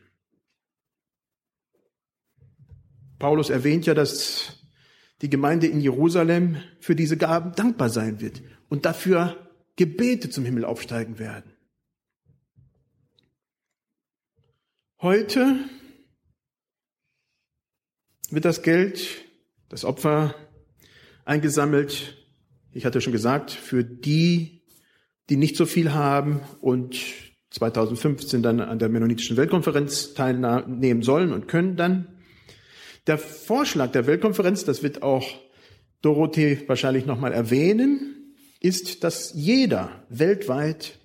Paulus 3.24 3.48
erwähnt 3.48 3.86
ja, 3.86 3.94
dass 3.94 4.52
die 5.22 5.30
Gemeinde 5.30 5.66
in 5.66 5.80
Jerusalem 5.80 6.58
für 6.78 6.94
diese 6.94 7.16
Gaben 7.16 7.52
dankbar 7.52 7.88
sein 7.88 8.20
wird 8.20 8.42
und 8.68 8.84
dafür 8.84 9.50
Gebete 9.76 10.28
zum 10.28 10.44
Himmel 10.44 10.66
aufsteigen 10.66 11.18
werden. 11.18 11.50
Heute 15.00 15.56
wird 18.28 18.44
das 18.44 18.60
Geld, 18.60 19.24
das 19.70 19.86
Opfer 19.86 20.34
eingesammelt, 21.24 22.22
ich 22.72 22.84
hatte 22.84 23.00
schon 23.00 23.14
gesagt, 23.14 23.52
für 23.52 23.84
die, 23.84 24.66
die 25.30 25.38
nicht 25.38 25.56
so 25.56 25.64
viel 25.64 25.94
haben 25.94 26.40
und 26.60 27.00
2015 27.52 28.42
dann 28.42 28.60
an 28.60 28.78
der 28.78 28.90
Mennonitischen 28.90 29.38
Weltkonferenz 29.38 30.12
teilnehmen 30.12 31.00
sollen 31.00 31.32
und 31.32 31.48
können 31.48 31.78
dann. 31.78 32.13
Der 33.06 33.18
Vorschlag 33.18 33.92
der 33.92 34.06
Weltkonferenz, 34.06 34.64
das 34.64 34.82
wird 34.82 35.02
auch 35.02 35.26
Dorothee 36.00 36.64
wahrscheinlich 36.66 37.06
nochmal 37.06 37.32
erwähnen, 37.32 38.34
ist, 38.60 39.04
dass 39.04 39.32
jeder 39.34 40.04
weltweit 40.08 40.98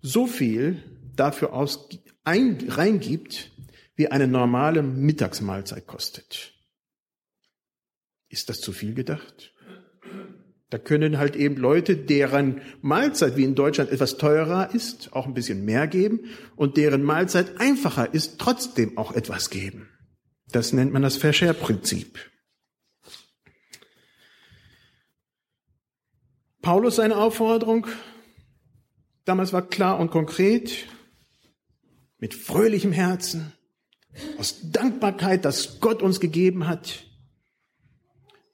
so 0.00 0.26
viel 0.26 0.82
dafür 1.16 1.52
aus, 1.52 1.88
ein, 2.24 2.58
reingibt, 2.68 3.50
wie 3.96 4.08
eine 4.08 4.28
normale 4.28 4.82
Mittagsmahlzeit 4.82 5.86
kostet. 5.86 6.54
Ist 8.28 8.48
das 8.48 8.60
zu 8.60 8.72
viel 8.72 8.94
gedacht? 8.94 9.52
Da 10.70 10.78
können 10.78 11.18
halt 11.18 11.34
eben 11.34 11.56
Leute, 11.56 11.96
deren 11.96 12.60
Mahlzeit 12.80 13.36
wie 13.36 13.42
in 13.42 13.56
Deutschland 13.56 13.90
etwas 13.90 14.18
teurer 14.18 14.72
ist, 14.72 15.12
auch 15.12 15.26
ein 15.26 15.34
bisschen 15.34 15.64
mehr 15.64 15.88
geben 15.88 16.20
und 16.54 16.76
deren 16.76 17.02
Mahlzeit 17.02 17.58
einfacher 17.60 18.14
ist, 18.14 18.38
trotzdem 18.38 18.96
auch 18.96 19.12
etwas 19.12 19.50
geben. 19.50 19.88
Das 20.50 20.72
nennt 20.72 20.92
man 20.92 21.02
das 21.02 21.16
Fair-Share-Prinzip. 21.16 22.18
Paulus 26.62 26.96
seine 26.96 27.16
Aufforderung 27.16 27.86
damals 29.24 29.52
war 29.52 29.62
klar 29.62 29.98
und 29.98 30.10
konkret, 30.10 30.86
mit 32.18 32.34
fröhlichem 32.34 32.92
Herzen, 32.92 33.52
aus 34.38 34.58
Dankbarkeit, 34.72 35.44
dass 35.44 35.80
Gott 35.80 36.02
uns 36.02 36.20
gegeben 36.20 36.66
hat, 36.66 37.04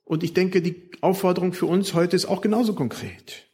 und 0.05 0.23
ich 0.23 0.35
denke, 0.35 0.63
die 0.63 0.91
Aufforderung 1.01 1.53
für 1.53 1.67
uns 1.67 1.93
heute 1.93 2.15
ist 2.15 2.27
auch 2.27 2.41
genauso 2.41 2.75
konkret. 2.75 3.49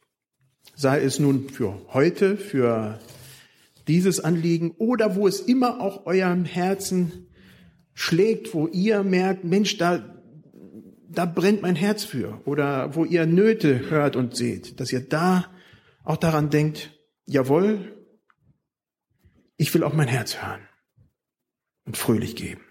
Sei 0.75 1.01
es 1.01 1.19
nun 1.19 1.49
für 1.49 1.81
heute, 1.95 2.37
für 2.37 3.01
dieses 3.89 4.21
Anliegen 4.21 4.73
oder 4.73 5.17
wo 5.17 5.27
es 5.27 5.41
immer 5.41 5.81
auch 5.81 6.05
eurem 6.05 6.45
Herzen 6.45 7.27
schlägt, 7.95 8.55
wo 8.55 8.69
ihr 8.69 9.03
merkt, 9.03 9.45
Mensch, 9.45 9.79
da, 9.79 10.03
da 11.09 11.27
brennt 11.27 11.63
mein 11.63 11.77
Herz 11.77 12.05
für 12.05 12.41
oder 12.45 12.95
wo 12.95 13.05
ihr 13.05 13.27
Nöte 13.27 13.91
hört 13.91 14.17
und 14.17 14.37
seht, 14.37 14.81
dass 14.81 14.93
ihr 14.93 15.01
da 15.01 15.47
auch 16.05 16.17
daran 16.17 16.51
denkt, 16.51 16.99
jawohl, 17.27 17.97
ich 19.57 19.73
will 19.75 19.85
auch 19.85 19.95
mein 19.95 20.09
Herz 20.09 20.43
hören 20.43 20.67
und 21.85 21.97
fröhlich 21.97 22.37
geben. 22.37 22.63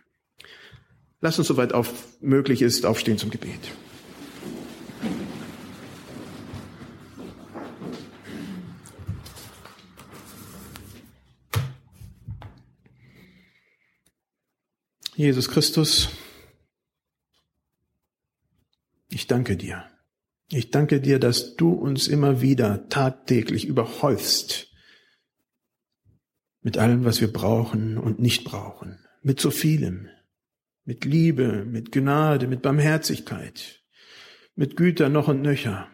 Lass 1.22 1.38
uns 1.38 1.48
soweit 1.48 1.74
auf 1.74 1.94
möglich 2.20 2.62
ist 2.62 2.86
aufstehen 2.86 3.18
zum 3.18 3.30
Gebet. 3.30 3.60
Jesus 15.22 15.50
Christus, 15.50 16.10
ich 19.08 19.28
danke 19.28 19.56
dir. 19.56 19.86
Ich 20.50 20.72
danke 20.72 21.00
dir, 21.00 21.20
dass 21.20 21.56
du 21.56 21.74
uns 21.74 22.08
immer 22.08 22.42
wieder 22.42 22.90
tagtäglich 22.90 23.68
überhäufst 23.68 24.72
mit 26.64 26.80
allem, 26.80 27.06
was 27.06 27.22
wir 27.22 27.32
brauchen 27.32 28.00
und 28.00 28.18
nicht 28.18 28.46
brauchen, 28.46 28.98
mit 29.22 29.40
so 29.40 29.52
vielem, 29.52 30.10
mit 30.86 31.06
Liebe, 31.06 31.66
mit 31.66 31.92
Gnade, 31.92 32.48
mit 32.48 32.64
Barmherzigkeit, 32.64 33.84
mit 34.56 34.76
Güter 34.76 35.10
noch 35.10 35.28
und 35.28 35.44
nöcher. 35.44 35.88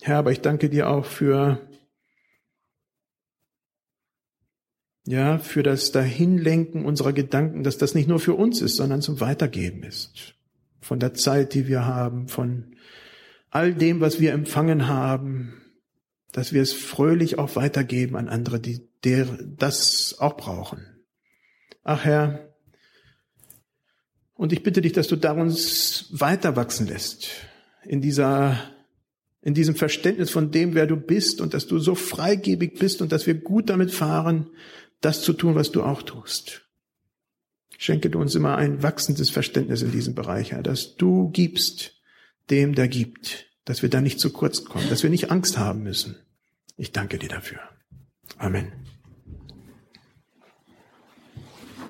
Herr, 0.00 0.16
aber 0.18 0.32
ich 0.32 0.40
danke 0.40 0.68
dir 0.68 0.90
auch 0.90 1.04
für, 1.04 1.70
ja, 5.06 5.38
für 5.38 5.62
das 5.62 5.92
Dahinlenken 5.92 6.84
unserer 6.84 7.12
Gedanken, 7.12 7.64
dass 7.64 7.78
das 7.78 7.94
nicht 7.94 8.08
nur 8.08 8.20
für 8.20 8.34
uns 8.34 8.60
ist, 8.60 8.76
sondern 8.76 9.02
zum 9.02 9.20
Weitergeben 9.20 9.82
ist. 9.82 10.34
Von 10.80 11.00
der 11.00 11.14
Zeit, 11.14 11.54
die 11.54 11.66
wir 11.66 11.84
haben, 11.84 12.28
von 12.28 12.76
all 13.50 13.74
dem, 13.74 14.00
was 14.00 14.20
wir 14.20 14.32
empfangen 14.32 14.88
haben, 14.88 15.54
dass 16.32 16.52
wir 16.52 16.62
es 16.62 16.72
fröhlich 16.72 17.38
auch 17.38 17.56
weitergeben 17.56 18.16
an 18.16 18.28
andere, 18.28 18.60
die 18.60 18.88
der, 19.04 19.26
das 19.56 20.16
auch 20.18 20.36
brauchen. 20.36 20.86
Ach 21.82 22.04
Herr, 22.04 22.52
und 24.34 24.52
ich 24.52 24.62
bitte 24.62 24.80
dich, 24.80 24.92
dass 24.92 25.08
du 25.08 25.16
da 25.16 25.32
uns 25.32 26.06
weiter 26.10 26.56
wachsen 26.56 26.86
lässt 26.86 27.28
in 27.84 28.00
dieser, 28.00 28.58
in 29.42 29.54
diesem 29.54 29.74
Verständnis 29.74 30.30
von 30.30 30.50
dem, 30.50 30.74
wer 30.74 30.86
du 30.86 30.96
bist 30.96 31.40
und 31.40 31.54
dass 31.54 31.66
du 31.66 31.78
so 31.78 31.94
freigebig 31.94 32.78
bist 32.78 33.02
und 33.02 33.12
dass 33.12 33.26
wir 33.26 33.34
gut 33.34 33.68
damit 33.68 33.92
fahren, 33.92 34.48
das 35.02 35.22
zu 35.22 35.32
tun, 35.34 35.54
was 35.54 35.70
du 35.70 35.82
auch 35.82 36.02
tust. 36.02 36.62
Schenke 37.76 38.10
du 38.10 38.20
uns 38.20 38.34
immer 38.34 38.56
ein 38.56 38.82
wachsendes 38.82 39.30
Verständnis 39.30 39.82
in 39.82 39.92
diesem 39.92 40.14
Bereich, 40.14 40.52
Herr, 40.52 40.62
dass 40.62 40.96
du 40.96 41.30
gibst 41.30 42.00
dem, 42.50 42.74
der 42.74 42.88
gibt, 42.88 43.46
dass 43.64 43.82
wir 43.82 43.90
da 43.90 44.00
nicht 44.00 44.20
zu 44.20 44.30
kurz 44.30 44.64
kommen, 44.64 44.88
dass 44.88 45.02
wir 45.02 45.10
nicht 45.10 45.30
Angst 45.30 45.58
haben 45.58 45.82
müssen. 45.82 46.16
Ich 46.76 46.92
danke 46.92 47.18
dir 47.18 47.28
dafür. 47.28 47.60
Amen. 48.38 48.72